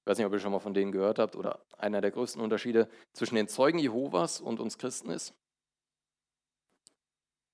ich 0.02 0.06
weiß 0.10 0.18
nicht, 0.18 0.26
ob 0.26 0.32
ihr 0.32 0.40
schon 0.40 0.50
mal 0.50 0.58
von 0.58 0.74
denen 0.74 0.90
gehört 0.90 1.20
habt, 1.20 1.36
oder 1.36 1.64
einer 1.78 2.00
der 2.00 2.10
größten 2.10 2.42
Unterschiede 2.42 2.88
zwischen 3.12 3.36
den 3.36 3.46
Zeugen 3.46 3.78
Jehovas 3.78 4.40
und 4.40 4.58
uns 4.58 4.76
Christen 4.76 5.10
ist. 5.10 5.32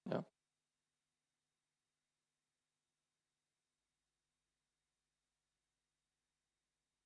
Ja. 0.06 0.24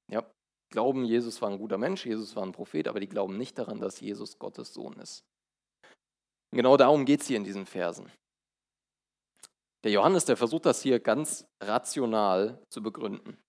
Ja, 0.08 0.24
glauben, 0.70 1.04
Jesus 1.04 1.42
war 1.42 1.50
ein 1.50 1.58
guter 1.58 1.76
Mensch, 1.78 2.06
Jesus 2.06 2.36
war 2.36 2.44
ein 2.44 2.52
Prophet, 2.52 2.86
aber 2.86 3.00
die 3.00 3.08
glauben 3.08 3.36
nicht 3.36 3.58
daran, 3.58 3.80
dass 3.80 3.98
Jesus 4.00 4.38
Gottes 4.38 4.72
Sohn 4.72 4.92
ist. 5.00 5.24
Und 6.52 6.58
genau 6.58 6.76
darum 6.76 7.04
geht 7.04 7.22
es 7.22 7.26
hier 7.26 7.36
in 7.36 7.44
diesen 7.44 7.66
Versen. 7.66 8.12
Der 9.82 9.90
Johannes, 9.90 10.24
der 10.24 10.36
versucht 10.36 10.66
das 10.66 10.82
hier 10.82 11.00
ganz 11.00 11.44
rational 11.60 12.64
zu 12.68 12.80
begründen. 12.80 13.42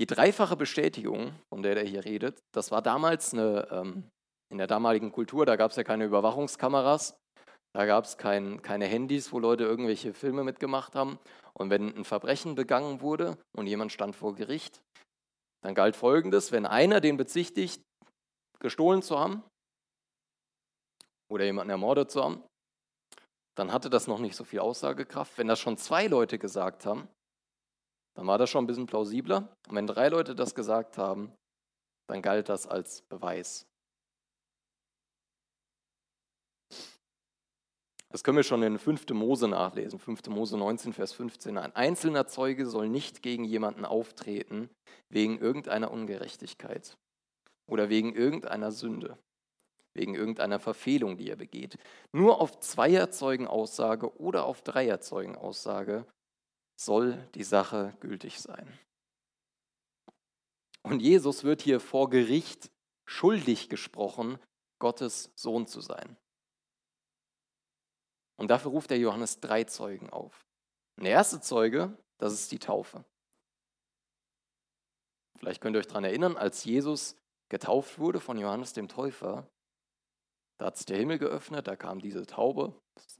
Die 0.00 0.06
dreifache 0.06 0.56
Bestätigung, 0.56 1.32
von 1.48 1.62
der 1.62 1.76
er 1.76 1.84
hier 1.84 2.04
redet, 2.04 2.38
das 2.52 2.70
war 2.70 2.82
damals 2.82 3.32
eine, 3.32 3.68
ähm, 3.70 4.10
in 4.50 4.58
der 4.58 4.66
damaligen 4.66 5.10
Kultur, 5.10 5.46
da 5.46 5.56
gab 5.56 5.70
es 5.70 5.76
ja 5.76 5.84
keine 5.84 6.04
Überwachungskameras, 6.04 7.16
da 7.74 7.86
gab 7.86 8.04
es 8.04 8.16
kein, 8.16 8.62
keine 8.62 8.86
Handys, 8.86 9.32
wo 9.32 9.38
Leute 9.38 9.64
irgendwelche 9.64 10.14
Filme 10.14 10.44
mitgemacht 10.44 10.94
haben. 10.94 11.18
Und 11.52 11.70
wenn 11.70 11.94
ein 11.94 12.04
Verbrechen 12.04 12.54
begangen 12.54 13.00
wurde 13.00 13.38
und 13.54 13.66
jemand 13.66 13.92
stand 13.92 14.16
vor 14.16 14.34
Gericht, 14.34 14.80
dann 15.62 15.74
galt 15.74 15.96
Folgendes, 15.96 16.52
wenn 16.52 16.66
einer 16.66 17.00
den 17.00 17.16
bezichtigt, 17.16 17.82
gestohlen 18.60 19.02
zu 19.02 19.18
haben 19.18 19.42
oder 21.30 21.44
jemanden 21.44 21.70
ermordet 21.70 22.10
zu 22.10 22.22
haben, 22.22 22.42
dann 23.56 23.72
hatte 23.72 23.90
das 23.90 24.06
noch 24.06 24.18
nicht 24.18 24.36
so 24.36 24.44
viel 24.44 24.60
Aussagekraft. 24.60 25.36
Wenn 25.38 25.48
das 25.48 25.58
schon 25.58 25.76
zwei 25.76 26.06
Leute 26.06 26.38
gesagt 26.38 26.86
haben, 26.86 27.08
dann 28.16 28.26
war 28.26 28.38
das 28.38 28.50
schon 28.50 28.64
ein 28.64 28.66
bisschen 28.66 28.86
plausibler. 28.86 29.48
Und 29.68 29.76
wenn 29.76 29.86
drei 29.86 30.08
Leute 30.08 30.34
das 30.34 30.54
gesagt 30.54 30.98
haben, 30.98 31.32
dann 32.08 32.22
galt 32.22 32.48
das 32.48 32.66
als 32.66 33.02
Beweis. 33.02 33.66
Das 38.10 38.24
können 38.24 38.38
wir 38.38 38.44
schon 38.44 38.62
in 38.62 38.78
5. 38.78 39.10
Mose 39.10 39.46
nachlesen, 39.48 39.98
5. 39.98 40.28
Mose 40.28 40.56
19, 40.56 40.94
Vers 40.94 41.12
15. 41.12 41.58
Ein 41.58 41.76
einzelner 41.76 42.26
Zeuge 42.26 42.64
soll 42.64 42.88
nicht 42.88 43.22
gegen 43.22 43.44
jemanden 43.44 43.84
auftreten 43.84 44.70
wegen 45.10 45.38
irgendeiner 45.38 45.90
Ungerechtigkeit 45.90 46.96
oder 47.68 47.90
wegen 47.90 48.14
irgendeiner 48.14 48.72
Sünde, 48.72 49.18
wegen 49.92 50.14
irgendeiner 50.14 50.58
Verfehlung, 50.58 51.18
die 51.18 51.28
er 51.28 51.36
begeht. 51.36 51.76
Nur 52.12 52.40
auf 52.40 52.60
Zweierzeugenaussage 52.60 54.18
oder 54.18 54.46
auf 54.46 54.62
Dreierzeugenaussage 54.62 56.06
soll 56.76 57.26
die 57.34 57.44
Sache 57.44 57.96
gültig 58.00 58.40
sein. 58.40 58.78
Und 60.82 61.00
Jesus 61.00 61.42
wird 61.42 61.62
hier 61.62 61.80
vor 61.80 62.10
Gericht 62.10 62.70
schuldig 63.06 63.68
gesprochen, 63.68 64.38
Gottes 64.78 65.32
Sohn 65.34 65.66
zu 65.66 65.80
sein. 65.80 66.16
Und 68.36 68.50
dafür 68.50 68.70
ruft 68.70 68.90
der 68.90 68.98
Johannes 68.98 69.40
drei 69.40 69.64
Zeugen 69.64 70.10
auf. 70.10 70.46
der 70.96 71.10
erste 71.10 71.40
Zeuge, 71.40 71.96
das 72.18 72.32
ist 72.32 72.52
die 72.52 72.58
Taufe. 72.58 73.04
Vielleicht 75.38 75.60
könnt 75.60 75.76
ihr 75.76 75.80
euch 75.80 75.86
daran 75.86 76.04
erinnern, 76.04 76.36
als 76.36 76.64
Jesus 76.64 77.16
getauft 77.48 77.98
wurde 77.98 78.20
von 78.20 78.38
Johannes 78.38 78.72
dem 78.72 78.88
Täufer, 78.88 79.48
da 80.58 80.66
hat 80.66 80.76
sich 80.76 80.86
der 80.86 80.98
Himmel 80.98 81.18
geöffnet, 81.18 81.66
da 81.66 81.76
kam 81.76 82.00
diese 82.00 82.24
Taube. 82.26 82.74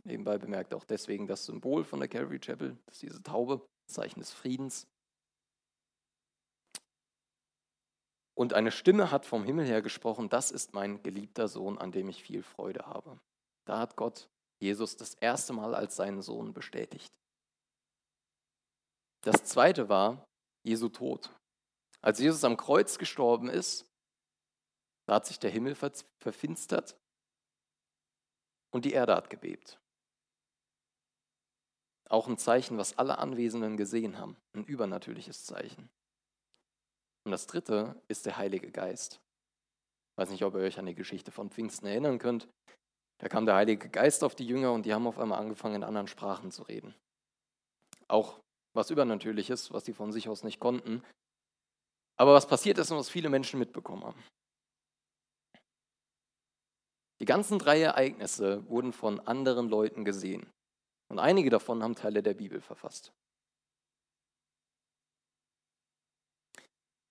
Nebenbei 0.05 0.39
bemerkt 0.39 0.75
auch 0.75 0.85
deswegen 0.85 1.27
das 1.27 1.45
Symbol 1.45 1.85
von 1.85 2.01
der 2.01 2.09
Calvary 2.09 2.39
Chapel, 2.41 2.79
das 2.87 2.97
ist 2.97 3.03
diese 3.03 3.23
Taube, 3.23 3.67
Zeichen 3.89 4.21
des 4.21 4.33
Friedens. 4.33 4.87
Und 8.35 8.53
eine 8.53 8.71
Stimme 8.71 9.11
hat 9.11 9.25
vom 9.25 9.45
Himmel 9.45 9.67
her 9.67 9.83
gesprochen, 9.83 10.29
das 10.29 10.51
ist 10.51 10.75
mein 10.75 11.03
geliebter 11.03 11.49
Sohn, 11.49 11.79
an 11.79 11.93
dem 11.93 12.09
ich 12.09 12.23
viel 12.23 12.43
Freude 12.43 12.87
habe. 12.87 13.19
Da 13.67 13.79
hat 13.79 13.97
Gott 13.97 14.29
Jesus 14.61 14.97
das 14.97 15.15
erste 15.15 15.53
Mal 15.53 15.75
als 15.75 15.97
seinen 15.97 16.23
Sohn 16.23 16.53
bestätigt. 16.53 17.13
Das 19.23 19.45
zweite 19.45 19.89
war 19.89 20.25
Jesu 20.65 20.89
Tod. 20.89 21.31
Als 22.03 22.19
Jesus 22.19 22.45
am 22.45 22.57
Kreuz 22.57 22.99
gestorben 22.99 23.49
ist, 23.49 23.87
da 25.07 25.17
hat 25.17 25.27
sich 25.27 25.39
der 25.39 25.51
Himmel 25.51 25.75
verfinstert 25.75 26.97
und 28.77 28.85
die 28.85 28.93
Erde 28.93 29.17
hat 29.17 29.31
gebebt. 29.31 29.81
Auch 32.11 32.29
ein 32.29 32.37
Zeichen, 32.37 32.77
was 32.77 32.99
alle 32.99 33.17
Anwesenden 33.17 33.79
gesehen 33.79 34.19
haben, 34.19 34.37
ein 34.53 34.67
übernatürliches 34.67 35.47
Zeichen. 35.47 35.89
Und 37.25 37.33
das 37.33 37.47
dritte 37.47 37.99
ist 38.09 38.27
der 38.27 38.37
Heilige 38.37 38.71
Geist. 38.71 39.15
Ich 40.11 40.19
weiß 40.19 40.29
nicht, 40.29 40.45
ob 40.45 40.55
ihr 40.55 40.61
euch 40.61 40.79
an 40.79 40.85
die 40.85 40.95
Geschichte 40.95 41.33
von 41.33 41.49
Pfingsten 41.49 41.87
erinnern 41.87 42.19
könnt. 42.19 42.49
Da 43.17 43.31
kam 43.31 43.47
der 43.47 43.55
Heilige 43.55 43.89
Geist 43.89 44.23
auf 44.23 44.35
die 44.35 44.47
Jünger 44.47 44.73
und 44.73 44.85
die 44.85 44.93
haben 44.93 45.07
auf 45.07 45.19
einmal 45.19 45.39
angefangen, 45.39 45.77
in 45.77 45.83
anderen 45.83 46.07
Sprachen 46.07 46.51
zu 46.51 46.63
reden. 46.65 46.95
Auch 48.09 48.43
was 48.75 48.91
Übernatürliches, 48.91 49.73
was 49.73 49.85
die 49.85 49.95
von 49.95 50.13
sich 50.13 50.29
aus 50.29 50.45
nicht 50.45 50.61
konnten. 50.61 51.03
Aber 52.19 52.35
was 52.35 52.47
passiert 52.47 52.77
ist 52.77 52.91
und 52.91 52.99
was 52.99 53.09
viele 53.09 53.31
Menschen 53.31 53.59
mitbekommen 53.59 54.05
haben. 54.05 54.23
Die 57.21 57.25
ganzen 57.25 57.59
drei 57.59 57.81
Ereignisse 57.81 58.69
wurden 58.69 58.93
von 58.93 59.21
anderen 59.21 59.69
Leuten 59.69 60.05
gesehen. 60.05 60.51
Und 61.09 61.19
einige 61.19 61.51
davon 61.51 61.83
haben 61.83 61.95
Teile 61.95 62.23
der 62.23 62.35
Bibel 62.35 62.61
verfasst. 62.61 63.13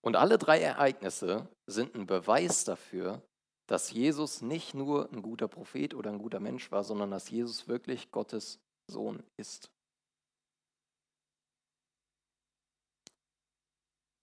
Und 0.01 0.15
alle 0.15 0.37
drei 0.37 0.61
Ereignisse 0.61 1.47
sind 1.65 1.95
ein 1.95 2.05
Beweis 2.05 2.63
dafür, 2.63 3.23
dass 3.67 3.89
Jesus 3.89 4.43
nicht 4.43 4.75
nur 4.75 5.11
ein 5.11 5.23
guter 5.23 5.47
Prophet 5.47 5.95
oder 5.95 6.11
ein 6.11 6.19
guter 6.19 6.39
Mensch 6.39 6.71
war, 6.71 6.83
sondern 6.83 7.09
dass 7.09 7.31
Jesus 7.31 7.67
wirklich 7.67 8.11
Gottes 8.11 8.59
Sohn 8.87 9.23
ist. 9.37 9.71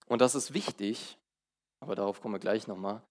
Und 0.07 0.19
das 0.19 0.35
ist 0.35 0.53
wichtig, 0.53 1.17
aber 1.81 1.95
darauf 1.95 2.21
kommen 2.21 2.35
wir 2.35 2.39
gleich 2.39 2.67
nochmal, 2.67 3.01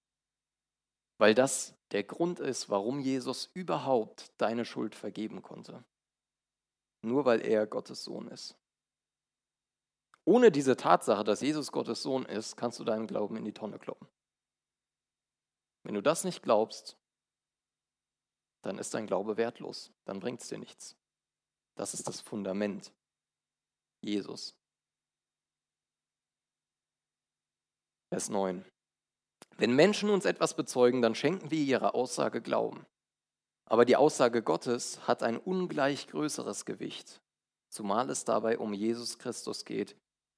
weil 1.18 1.34
das 1.34 1.74
der 1.92 2.04
Grund 2.04 2.40
ist, 2.40 2.70
warum 2.70 3.00
Jesus 3.00 3.50
überhaupt 3.54 4.32
deine 4.38 4.64
Schuld 4.64 4.94
vergeben 4.94 5.42
konnte. 5.42 5.84
Nur 7.02 7.24
weil 7.24 7.40
er 7.42 7.66
Gottes 7.66 8.04
Sohn 8.04 8.28
ist. 8.28 8.56
Ohne 10.24 10.52
diese 10.52 10.76
Tatsache, 10.76 11.24
dass 11.24 11.40
Jesus 11.40 11.72
Gottes 11.72 12.02
Sohn 12.02 12.24
ist, 12.24 12.56
kannst 12.56 12.78
du 12.78 12.84
deinen 12.84 13.06
Glauben 13.06 13.36
in 13.36 13.44
die 13.44 13.52
Tonne 13.52 13.78
kloppen. 13.78 14.08
Wenn 15.82 15.94
du 15.94 16.02
das 16.02 16.24
nicht 16.24 16.42
glaubst, 16.42 16.96
dann 18.62 18.78
ist 18.78 18.94
dein 18.94 19.06
Glaube 19.06 19.36
wertlos, 19.36 19.92
dann 20.04 20.20
bringt 20.20 20.40
es 20.40 20.48
dir 20.48 20.58
nichts. 20.58 20.96
Das 21.74 21.94
ist 21.94 22.06
das 22.06 22.20
Fundament. 22.20 22.92
Jesus. 24.00 24.56
Vers 28.10 28.28
9. 28.28 28.64
Wenn 29.58 29.74
Menschen 29.74 30.10
uns 30.10 30.24
etwas 30.24 30.54
bezeugen, 30.54 31.02
dann 31.02 31.14
schenken 31.14 31.50
wir 31.50 31.58
ihrer 31.58 31.94
Aussage 31.94 32.40
Glauben. 32.40 32.86
Aber 33.66 33.84
die 33.84 33.96
Aussage 33.96 34.42
Gottes 34.42 35.06
hat 35.06 35.22
ein 35.22 35.38
ungleich 35.38 36.08
größeres 36.08 36.64
Gewicht, 36.64 37.20
zumal 37.70 38.10
es 38.10 38.24
dabei 38.24 38.58
um 38.58 38.74
Jesus 38.74 39.18
Christus 39.18 39.64
geht, 39.64 39.96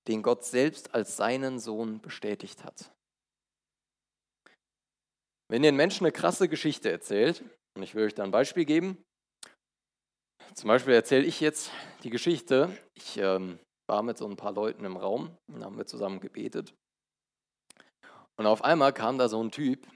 den 0.08 0.22
Gott 0.22 0.44
selbst 0.44 0.94
als 0.94 1.16
seinen 1.16 1.58
Sohn 1.58 2.00
bestätigt 2.00 2.64
hat. 2.64 2.92
Wenn 5.48 5.64
ihr 5.64 5.72
Menschen 5.72 6.04
eine 6.04 6.12
krasse 6.12 6.48
Geschichte 6.48 6.90
erzählt, 6.90 7.44
und 7.76 7.82
ich 7.82 7.94
will 7.94 8.04
euch 8.04 8.14
da 8.14 8.22
ein 8.24 8.30
Beispiel 8.30 8.64
geben, 8.64 9.02
zum 10.54 10.68
Beispiel 10.68 10.94
erzähle 10.94 11.24
ich 11.24 11.40
jetzt 11.40 11.70
die 12.02 12.10
Geschichte, 12.10 12.76
ich 12.94 13.16
ähm, 13.16 13.58
war 13.88 14.02
mit 14.02 14.18
so 14.18 14.26
ein 14.26 14.36
paar 14.36 14.52
Leuten 14.52 14.84
im 14.84 14.96
Raum 14.96 15.36
und 15.48 15.64
haben 15.64 15.76
wir 15.76 15.86
zusammen 15.86 16.20
gebetet. 16.20 16.74
Und 18.36 18.46
auf 18.46 18.64
einmal 18.64 18.92
kam 18.92 19.18
da 19.18 19.28
so 19.28 19.42
ein 19.42 19.50
Typ 19.50 19.86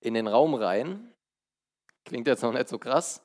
in 0.00 0.14
den 0.14 0.26
Raum 0.26 0.54
rein. 0.54 1.12
Klingt 2.04 2.26
jetzt 2.26 2.42
noch 2.42 2.52
nicht 2.52 2.68
so 2.68 2.78
krass. 2.78 3.22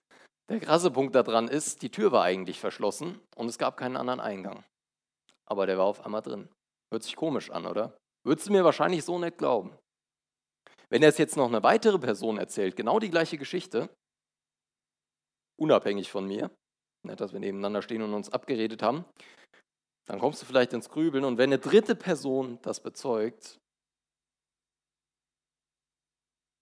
Der 0.50 0.60
krasse 0.60 0.92
Punkt 0.92 1.16
daran 1.16 1.48
ist, 1.48 1.82
die 1.82 1.92
Tür 1.92 2.12
war 2.12 2.24
eigentlich 2.24 2.60
verschlossen 2.60 3.22
und 3.36 3.48
es 3.48 3.58
gab 3.58 3.78
keinen 3.78 3.96
anderen 3.96 4.20
Eingang. 4.20 4.66
Aber 5.46 5.66
der 5.66 5.78
war 5.78 5.86
auf 5.86 6.06
einmal 6.06 6.22
drin. 6.22 6.50
Hört 6.92 7.04
sich 7.04 7.16
komisch 7.16 7.50
an, 7.52 7.66
oder? 7.66 7.98
Würdest 8.26 8.48
du 8.48 8.52
mir 8.52 8.66
wahrscheinlich 8.66 9.06
so 9.06 9.18
nicht 9.18 9.38
glauben. 9.38 9.78
Wenn 10.90 11.04
er 11.04 11.10
es 11.10 11.18
jetzt 11.18 11.38
noch 11.38 11.48
eine 11.48 11.64
weitere 11.64 12.00
Person 12.00 12.38
erzählt, 12.38 12.76
genau 12.76 13.00
die 13.00 13.10
gleiche 13.10 13.38
Geschichte, 13.38 13.90
unabhängig 15.58 16.12
von 16.12 16.28
mir, 16.28 16.52
nicht, 17.04 17.22
dass 17.22 17.32
wir 17.32 17.40
nebeneinander 17.40 17.82
stehen 17.82 18.02
und 18.02 18.14
uns 18.14 18.30
abgeredet 18.30 18.84
haben, 18.84 19.06
dann 20.06 20.20
kommst 20.20 20.42
du 20.42 20.46
vielleicht 20.46 20.74
ins 20.74 20.90
Grübeln. 20.90 21.24
Und 21.24 21.38
wenn 21.38 21.50
eine 21.50 21.60
dritte 21.60 21.96
Person 21.96 22.60
das 22.62 22.82
bezeugt, 22.82 23.61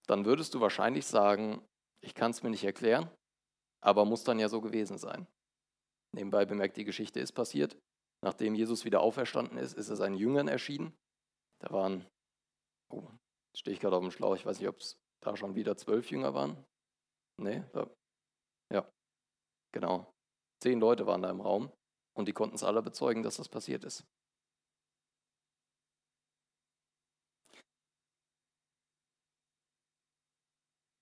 dann 0.09 0.25
würdest 0.25 0.55
du 0.55 0.59
wahrscheinlich 0.59 1.05
sagen, 1.05 1.61
ich 2.03 2.15
kann 2.15 2.31
es 2.31 2.41
mir 2.41 2.49
nicht 2.49 2.63
erklären, 2.63 3.09
aber 3.81 4.05
muss 4.05 4.23
dann 4.23 4.39
ja 4.39 4.49
so 4.49 4.59
gewesen 4.59 4.97
sein. 4.97 5.27
Nebenbei 6.15 6.45
bemerkt, 6.45 6.77
die 6.77 6.83
Geschichte 6.85 7.19
ist 7.19 7.33
passiert. 7.33 7.77
Nachdem 8.23 8.55
Jesus 8.55 8.85
wieder 8.85 9.01
auferstanden 9.01 9.57
ist, 9.57 9.73
ist 9.73 9.89
er 9.89 9.95
seinen 9.95 10.15
Jüngern 10.15 10.47
erschienen. 10.47 10.97
Da 11.61 11.71
waren, 11.71 12.07
oh, 12.91 13.07
stehe 13.55 13.73
ich 13.73 13.79
gerade 13.79 13.95
auf 13.95 14.01
dem 14.01 14.11
Schlauch, 14.11 14.35
ich 14.35 14.45
weiß 14.45 14.59
nicht, 14.59 14.67
ob 14.67 14.79
es 14.79 14.97
da 15.21 15.37
schon 15.37 15.55
wieder 15.55 15.77
zwölf 15.77 16.09
Jünger 16.09 16.33
waren. 16.33 16.65
Nee, 17.37 17.63
da, 17.71 17.89
ja, 18.73 18.89
genau. 19.71 20.11
Zehn 20.61 20.79
Leute 20.79 21.05
waren 21.05 21.21
da 21.21 21.29
im 21.29 21.39
Raum 21.39 21.71
und 22.17 22.27
die 22.27 22.33
konnten 22.33 22.55
es 22.55 22.63
alle 22.63 22.81
bezeugen, 22.81 23.23
dass 23.23 23.37
das 23.37 23.47
passiert 23.47 23.83
ist. 23.83 24.05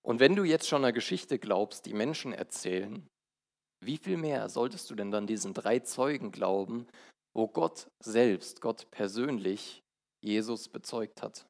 Und 0.08 0.22
wenn 0.22 0.38
du 0.38 0.46
jetzt 0.46 0.70
schon 0.70 0.86
einer 0.86 0.94
Geschichte 0.94 1.38
glaubst, 1.38 1.86
die 1.86 1.94
Menschen 1.94 2.32
erzählen, 2.32 3.06
wie 3.84 3.98
viel 3.98 4.16
mehr 4.16 4.48
solltest 4.48 4.90
du 4.90 4.96
denn 4.96 5.12
dann 5.12 5.28
diesen 5.28 5.54
drei 5.54 5.80
Zeugen 5.80 6.32
glauben, 6.32 6.88
wo 7.36 7.50
Gott 7.50 7.92
selbst, 8.02 8.62
Gott 8.62 8.90
persönlich 8.90 9.84
Jesus 10.24 10.70
bezeugt 10.70 11.22
hat? 11.22 11.46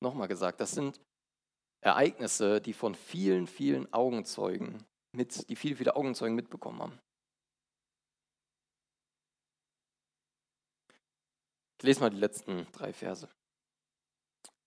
Nochmal 0.00 0.28
gesagt, 0.28 0.60
das 0.60 0.70
sind 0.70 1.00
Ereignisse, 1.84 2.60
die 2.60 2.74
von 2.74 2.94
vielen, 2.94 3.48
vielen 3.48 3.92
Augenzeugen 3.92 4.84
mit, 5.16 5.48
die 5.48 5.56
viele, 5.56 5.74
viele 5.74 5.96
Augenzeugen 5.96 6.36
mitbekommen 6.36 6.80
haben. 6.80 6.98
Ich 11.82 11.86
lese 11.86 11.98
mal 11.98 12.10
die 12.10 12.20
letzten 12.20 12.68
drei 12.70 12.92
Verse. 12.92 13.28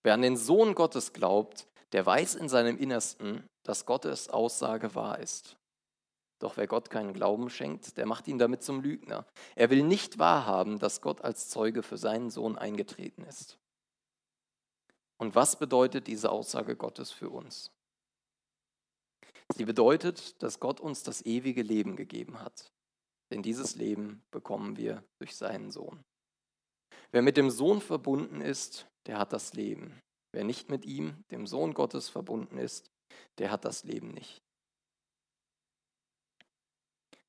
Wer 0.04 0.16
an 0.16 0.22
den 0.22 0.36
Sohn 0.36 0.76
Gottes 0.76 1.14
glaubt, 1.14 1.66
der 1.94 2.06
weiß 2.06 2.36
in 2.36 2.50
seinem 2.50 2.78
Innersten, 2.78 3.48
dass 3.64 3.86
Gottes 3.86 4.28
Aussage 4.28 4.96
wahr 4.96 5.20
ist. 5.20 5.56
Doch 6.40 6.58
wer 6.58 6.68
Gott 6.68 6.90
keinen 6.90 7.14
Glauben 7.14 7.50
schenkt, 7.50 7.96
der 7.96 8.06
macht 8.06 8.28
ihn 8.28 8.38
damit 8.38 8.64
zum 8.64 8.82
Lügner. 8.82 9.26
Er 9.56 9.70
will 9.70 9.84
nicht 9.84 10.20
wahrhaben, 10.20 10.78
dass 10.78 11.00
Gott 11.00 11.22
als 11.22 11.48
Zeuge 11.48 11.84
für 11.84 11.98
seinen 11.98 12.32
Sohn 12.32 12.58
eingetreten 12.58 13.24
ist. 13.24 13.58
Und 15.16 15.36
was 15.36 15.58
bedeutet 15.58 16.08
diese 16.08 16.30
Aussage 16.30 16.76
Gottes 16.76 17.12
für 17.12 17.30
uns? 17.30 17.72
Sie 19.56 19.64
bedeutet, 19.64 20.44
dass 20.44 20.60
Gott 20.60 20.82
uns 20.82 21.02
das 21.04 21.26
ewige 21.26 21.62
Leben 21.62 21.96
gegeben 21.96 22.42
hat. 22.42 22.74
Denn 23.32 23.42
dieses 23.42 23.78
Leben 23.78 24.22
bekommen 24.32 24.76
wir 24.76 25.02
durch 25.18 25.38
seinen 25.38 25.72
Sohn. 25.72 26.04
Wer 27.12 27.22
mit 27.22 27.38
dem 27.38 27.50
Sohn 27.50 27.82
verbunden 27.82 28.42
ist, 28.42 28.88
der 29.08 29.18
hat 29.18 29.34
das 29.34 29.54
Leben. 29.54 30.02
Wer 30.34 30.44
nicht 30.44 30.70
mit 30.70 30.86
ihm, 30.86 31.24
dem 31.32 31.48
Sohn 31.48 31.74
Gottes, 31.74 32.10
verbunden 32.10 32.58
ist, 32.58 32.92
der 33.38 33.52
hat 33.52 33.66
das 33.66 33.84
Leben 33.84 34.10
nicht. 34.10 34.42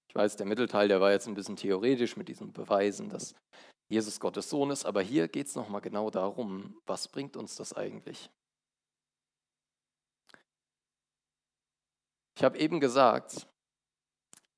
Ich 0.09 0.14
weiß, 0.14 0.37
der 0.37 0.46
Mittelteil, 0.46 0.88
der 0.88 1.00
war 1.00 1.12
jetzt 1.12 1.29
ein 1.29 1.35
bisschen 1.35 1.57
theoretisch 1.57 2.16
mit 2.16 2.29
diesen 2.29 2.52
Beweisen, 2.52 3.09
dass 3.09 3.35
Jesus 3.88 4.18
Gottes 4.18 4.50
Sohn 4.50 4.70
ist, 4.70 4.85
aber 4.85 5.02
hier 5.02 5.29
geht 5.29 5.46
es 5.46 5.55
nochmal 5.55 5.81
genau 5.81 6.11
darum, 6.11 6.81
was 6.87 7.07
bringt 7.07 7.37
uns 7.37 7.55
das 7.55 7.72
eigentlich? 7.72 8.31
Ich 12.37 12.44
habe 12.44 12.59
eben 12.59 12.81
gesagt, 12.81 13.46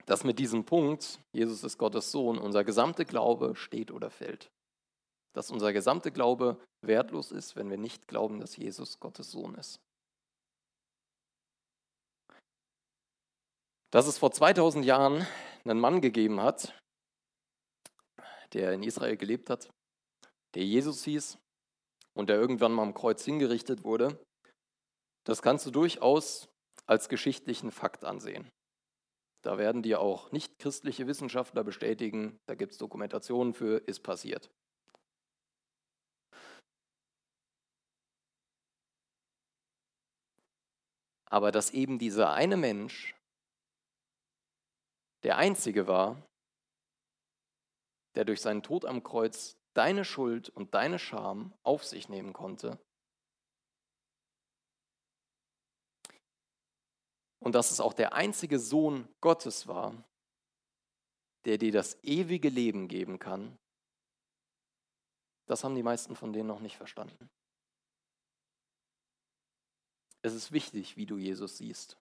dass 0.07 0.25
mit 0.25 0.39
diesem 0.39 0.65
Punkt, 0.65 1.21
Jesus 1.33 1.63
ist 1.63 1.77
Gottes 1.77 2.11
Sohn, 2.11 2.39
unser 2.39 2.65
gesamter 2.65 3.05
Glaube 3.05 3.55
steht 3.55 3.91
oder 3.91 4.11
fällt. 4.11 4.51
Dass 5.39 5.53
unser 5.53 5.73
gesamter 5.73 6.11
Glaube 6.11 6.61
wertlos 6.81 7.31
ist, 7.31 7.55
wenn 7.55 7.71
wir 7.71 7.77
nicht 7.77 8.09
glauben, 8.09 8.41
dass 8.41 8.57
Jesus 8.57 8.99
Gottes 8.99 9.31
Sohn 9.31 9.55
ist. 9.55 9.81
Dass 13.93 14.09
es 14.09 14.19
vor 14.19 14.33
2000 14.33 14.85
Jahren 14.85 15.25
einen 15.63 15.79
Mann 15.79 16.01
gegeben 16.01 16.41
hat, 16.41 16.77
der 18.53 18.73
in 18.73 18.83
Israel 18.83 19.17
gelebt 19.17 19.49
hat, 19.49 19.71
der 20.57 20.65
Jesus 20.65 21.05
hieß 21.05 21.39
und 22.15 22.31
der 22.31 22.37
irgendwann 22.37 22.73
mal 22.73 22.83
am 22.83 22.95
Kreuz 22.95 23.25
hingerichtet 23.25 23.85
wurde, 23.85 24.19
das 25.23 25.41
kannst 25.41 25.65
du 25.67 25.71
durchaus 25.71 26.49
als 26.85 27.09
geschichtlichen 27.09 27.71
Fakt 27.71 28.05
ansehen. 28.05 28.51
Da 29.45 29.57
werden 29.57 29.85
dir 29.85 30.01
auch 30.01 30.33
nicht 30.33 30.59
christliche 30.59 31.07
Wissenschaftler 31.07 31.63
bestätigen, 31.63 32.41
da 32.49 32.57
gibt 32.57 32.73
es 32.73 32.79
Dokumentationen 32.79 33.55
für, 33.55 33.79
ist 33.87 34.01
passiert. 34.01 34.51
Aber 41.31 41.53
dass 41.53 41.71
eben 41.71 41.99
dieser 41.99 42.33
eine 42.33 42.57
Mensch 42.57 43.15
der 45.23 45.37
einzige 45.37 45.87
war, 45.87 46.23
der 48.15 48.25
durch 48.25 48.41
seinen 48.41 48.63
Tod 48.63 48.85
am 48.85 49.03
Kreuz 49.03 49.57
deine 49.75 50.05
Schuld 50.05 50.49
und 50.49 50.75
deine 50.75 50.99
Scham 50.99 51.53
auf 51.63 51.85
sich 51.85 52.09
nehmen 52.09 52.33
konnte. 52.33 52.79
Und 57.41 57.55
dass 57.55 57.71
es 57.71 57.81
auch 57.81 57.93
der 57.93 58.15
einzige 58.15 58.59
Sohn 58.59 59.09
Gottes 59.21 59.69
war, 59.69 59.95
der 61.45 61.59
dir 61.59 61.73
das 61.73 62.03
ewige 62.03 62.49
Leben 62.49 62.89
geben 62.89 63.19
kann, 63.19 63.57
das 65.47 65.65
haben 65.65 65.75
die 65.75 65.83
meisten 65.83 66.17
von 66.17 66.33
denen 66.33 66.49
noch 66.49 66.61
nicht 66.61 66.77
verstanden. 66.77 67.31
Es 70.29 70.35
ist 70.35 70.53
wichtig, 70.53 70.99
wie 70.99 71.07
du 71.07 71.17
Jesus 71.17 71.57
siehst. 71.57 71.97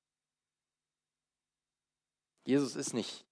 Jesus 2.45 2.75
ist 2.75 2.93
nicht 2.93 3.25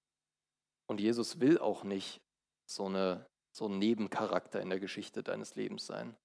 und 0.88 1.02
Jesus 1.02 1.42
will 1.42 1.60
auch 1.60 1.84
nicht 1.84 2.22
so, 2.66 2.86
eine, 2.86 3.30
so 3.52 3.68
ein 3.68 3.78
Nebencharakter 3.78 4.62
in 4.62 4.70
der 4.70 4.80
Geschichte 4.80 5.22
deines 5.22 5.56
Lebens 5.56 5.86
sein. 5.86 6.16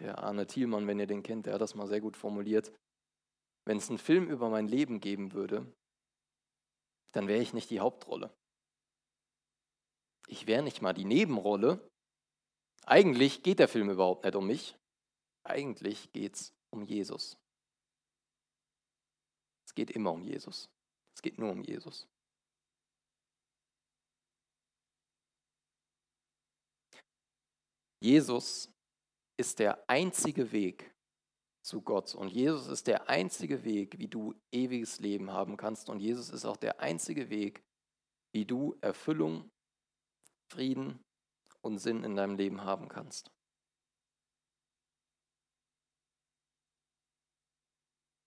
Der 0.00 0.18
Arne 0.18 0.48
Thielmann, 0.48 0.88
wenn 0.88 0.98
ihr 0.98 1.06
den 1.06 1.22
kennt, 1.22 1.46
der 1.46 1.54
hat 1.54 1.60
das 1.60 1.76
mal 1.76 1.86
sehr 1.86 2.00
gut 2.00 2.16
formuliert. 2.16 2.72
Wenn 3.64 3.76
es 3.76 3.88
einen 3.88 3.98
Film 3.98 4.28
über 4.28 4.48
mein 4.48 4.66
Leben 4.66 4.98
geben 4.98 5.32
würde, 5.32 5.72
dann 7.12 7.28
wäre 7.28 7.40
ich 7.40 7.52
nicht 7.52 7.70
die 7.70 7.78
Hauptrolle. 7.78 8.36
Ich 10.26 10.48
wäre 10.48 10.64
nicht 10.64 10.82
mal 10.82 10.94
die 10.94 11.04
Nebenrolle. 11.04 11.88
Eigentlich 12.86 13.44
geht 13.44 13.60
der 13.60 13.68
Film 13.68 13.88
überhaupt 13.88 14.24
nicht 14.24 14.34
um 14.34 14.48
mich. 14.48 14.76
Eigentlich 15.44 16.10
geht 16.10 16.34
es 16.34 16.52
um 16.70 16.82
Jesus. 16.82 17.40
Es 19.70 19.74
geht 19.76 19.92
immer 19.92 20.10
um 20.10 20.24
Jesus. 20.24 20.68
Es 21.14 21.22
geht 21.22 21.38
nur 21.38 21.52
um 21.52 21.62
Jesus. 21.62 22.08
Jesus 28.00 28.68
ist 29.36 29.60
der 29.60 29.88
einzige 29.88 30.50
Weg 30.50 30.92
zu 31.62 31.82
Gott. 31.82 32.16
Und 32.16 32.30
Jesus 32.30 32.66
ist 32.66 32.88
der 32.88 33.08
einzige 33.08 33.62
Weg, 33.62 33.96
wie 34.00 34.08
du 34.08 34.34
ewiges 34.50 34.98
Leben 34.98 35.30
haben 35.30 35.56
kannst. 35.56 35.88
Und 35.88 36.00
Jesus 36.00 36.30
ist 36.30 36.44
auch 36.44 36.56
der 36.56 36.80
einzige 36.80 37.30
Weg, 37.30 37.62
wie 38.32 38.44
du 38.44 38.76
Erfüllung, 38.80 39.52
Frieden 40.48 40.98
und 41.60 41.78
Sinn 41.78 42.02
in 42.02 42.16
deinem 42.16 42.34
Leben 42.34 42.64
haben 42.64 42.88
kannst. 42.88 43.30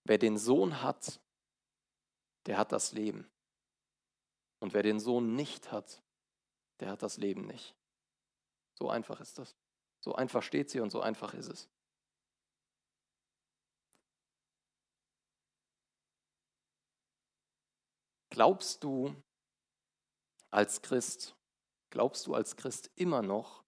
Wer 0.06 0.18
den 0.18 0.38
Sohn 0.38 0.82
hat, 0.82 1.20
der 2.46 2.58
hat 2.58 2.72
das 2.72 2.92
Leben. 2.92 3.30
Und 4.60 4.74
wer 4.74 4.84
den 4.84 5.00
Sohn 5.00 5.36
nicht 5.36 5.72
hat, 5.72 6.02
der 6.80 6.90
hat 6.92 7.04
das 7.04 7.18
Leben 7.18 7.46
nicht. 7.48 7.76
So 8.76 8.90
einfach 8.90 9.20
ist 9.20 9.38
das. 9.38 9.56
So 10.00 10.16
einfach 10.16 10.44
steht 10.44 10.70
sie 10.70 10.80
und 10.80 10.90
so 10.90 11.02
einfach 11.02 11.34
ist 11.34 11.48
es. 11.48 11.70
Glaubst 18.30 18.84
du 18.84 19.16
als 20.50 20.82
Christ, 20.82 21.36
glaubst 21.92 22.26
du 22.26 22.34
als 22.34 22.56
Christ 22.56 22.90
immer 22.96 23.22
noch, 23.22 23.64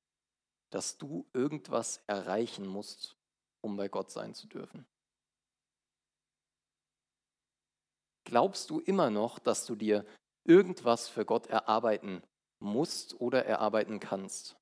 dass 0.71 0.97
du 0.97 1.29
irgendwas 1.33 2.03
erreichen 2.07 2.65
musst, 2.65 3.15
um 3.61 3.77
bei 3.77 3.87
Gott 3.87 4.09
sein 4.09 4.33
zu 4.33 4.47
dürfen? 4.47 4.87
Glaubst 8.25 8.69
du 8.71 8.79
immer 8.79 9.09
noch, 9.09 9.39
dass 9.39 9.65
du 9.65 9.75
dir 9.75 10.05
irgendwas 10.43 11.07
für 11.07 11.25
Gott 11.25 11.47
erarbeiten 11.47 12.23
musst 12.59 13.19
oder 13.21 13.45
erarbeiten 13.45 13.99
kannst? 13.99 14.57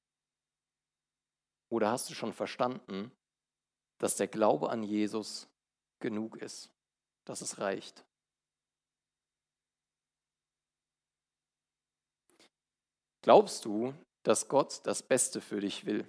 Oder 1.69 1.89
hast 1.89 2.09
du 2.09 2.13
schon 2.13 2.33
verstanden, 2.33 3.11
dass 3.99 4.17
der 4.17 4.27
Glaube 4.27 4.69
an 4.69 4.83
Jesus 4.83 5.47
genug 5.99 6.37
ist, 6.37 6.69
dass 7.25 7.41
es 7.41 7.57
reicht? 7.57 8.05
Glaubst 13.21 13.63
du, 13.63 13.93
dass 14.23 14.49
Gott 14.49 14.81
das 14.83 15.01
Beste 15.01 15.39
für 15.39 15.61
dich 15.61 15.85
will? 15.85 16.05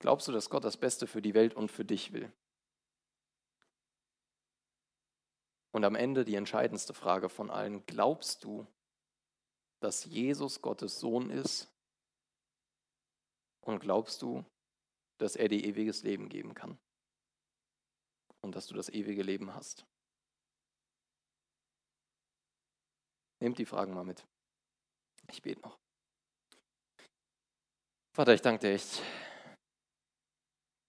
Glaubst 0.00 0.26
du, 0.26 0.32
dass 0.32 0.50
Gott 0.50 0.64
das 0.64 0.76
Beste 0.76 1.06
für 1.06 1.22
die 1.22 1.34
Welt 1.34 1.54
und 1.54 1.70
für 1.70 1.84
dich 1.84 2.12
will? 2.12 2.32
Und 5.76 5.84
am 5.84 5.94
Ende 5.94 6.24
die 6.24 6.36
entscheidendste 6.36 6.94
Frage 6.94 7.28
von 7.28 7.50
allen, 7.50 7.84
glaubst 7.84 8.44
du, 8.44 8.66
dass 9.80 10.06
Jesus 10.06 10.62
Gottes 10.62 10.98
Sohn 10.98 11.28
ist 11.28 11.70
und 13.60 13.80
glaubst 13.80 14.22
du, 14.22 14.42
dass 15.18 15.36
er 15.36 15.48
dir 15.48 15.62
ewiges 15.62 16.02
Leben 16.02 16.30
geben 16.30 16.54
kann? 16.54 16.78
Und 18.40 18.56
dass 18.56 18.68
du 18.68 18.74
das 18.74 18.88
ewige 18.88 19.22
Leben 19.22 19.54
hast? 19.54 19.84
Nehmt 23.40 23.58
die 23.58 23.66
Fragen 23.66 23.92
mal 23.92 24.02
mit. 24.02 24.26
Ich 25.30 25.42
bete 25.42 25.60
noch. 25.60 25.78
Vater, 28.14 28.32
ich 28.32 28.40
danke 28.40 28.60
dir 28.60 28.72
echt 28.72 29.02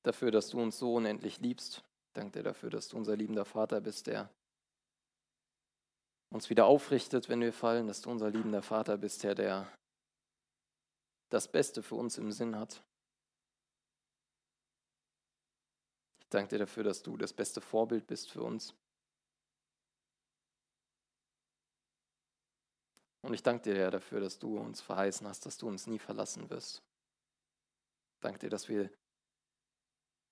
dafür, 0.04 0.32
dass 0.32 0.48
du 0.48 0.62
uns 0.62 0.80
so 0.80 0.94
unendlich 0.94 1.42
liebst. 1.42 1.84
Ich 2.06 2.14
danke 2.14 2.40
dir 2.40 2.44
dafür, 2.44 2.70
dass 2.70 2.88
du 2.88 2.96
unser 2.96 3.18
liebender 3.18 3.44
Vater 3.44 3.82
bist, 3.82 4.08
der 4.08 4.34
uns 6.30 6.50
wieder 6.50 6.66
aufrichtet, 6.66 7.30
wenn 7.30 7.42
wir 7.42 7.54
fallen, 7.54 7.88
dass 7.88 8.02
du 8.02 8.10
unser 8.10 8.30
liebender 8.30 8.62
Vater 8.62 8.98
bist, 8.98 9.24
Herr, 9.24 9.36
der 9.36 9.72
das 11.30 11.48
Beste 11.48 11.84
für 11.84 11.96
uns 11.96 12.18
im 12.18 12.32
Sinn 12.32 12.56
hat. 12.58 12.84
Ich 16.20 16.30
danke 16.30 16.50
dir 16.50 16.60
dafür, 16.60 16.84
dass 16.84 17.04
du 17.04 17.16
das 17.18 17.34
beste 17.34 17.62
Vorbild 17.62 18.08
bist 18.08 18.32
für 18.32 18.42
uns. 18.42 18.74
Und 23.22 23.34
ich 23.34 23.44
danke 23.44 23.64
dir 23.64 23.76
Herr, 23.76 23.92
dafür, 23.92 24.20
dass 24.20 24.40
du 24.40 24.58
uns 24.58 24.82
verheißen 24.82 25.28
hast, 25.28 25.46
dass 25.46 25.58
du 25.58 25.68
uns 25.68 25.88
nie 25.88 26.00
verlassen 26.00 26.50
wirst. 26.50 26.82
Ich 28.16 28.22
danke 28.22 28.40
dir, 28.40 28.50
dass 28.50 28.70
wir 28.70 28.90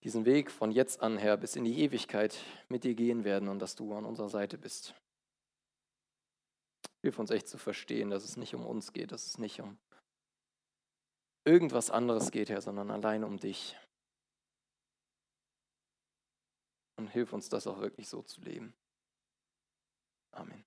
diesen 0.03 0.25
Weg 0.25 0.51
von 0.51 0.71
jetzt 0.71 1.01
an, 1.01 1.17
Herr, 1.17 1.35
bis 1.37 1.55
in 1.55 1.65
die 1.65 1.79
Ewigkeit 1.79 2.37
mit 2.69 2.83
dir 2.83 2.93
gehen 2.93 3.23
werden 3.23 3.49
und 3.49 3.59
dass 3.59 3.75
du 3.75 3.93
an 3.95 4.05
unserer 4.05 4.29
Seite 4.29 4.57
bist. 4.57 4.93
Hilf 7.05 7.19
uns 7.19 7.29
echt 7.29 7.47
zu 7.47 7.59
verstehen, 7.59 8.09
dass 8.09 8.23
es 8.23 8.35
nicht 8.35 8.55
um 8.55 8.65
uns 8.65 8.91
geht, 8.91 9.11
dass 9.11 9.27
es 9.27 9.37
nicht 9.37 9.61
um 9.61 9.77
irgendwas 11.45 11.91
anderes 11.91 12.31
geht, 12.31 12.49
Herr, 12.49 12.61
sondern 12.61 12.89
allein 12.89 13.23
um 13.23 13.37
dich. 13.37 13.77
Und 16.97 17.09
hilf 17.09 17.31
uns 17.31 17.47
das 17.47 17.67
auch 17.67 17.79
wirklich 17.79 18.09
so 18.09 18.23
zu 18.23 18.41
leben. 18.41 18.73
Amen. 20.31 20.65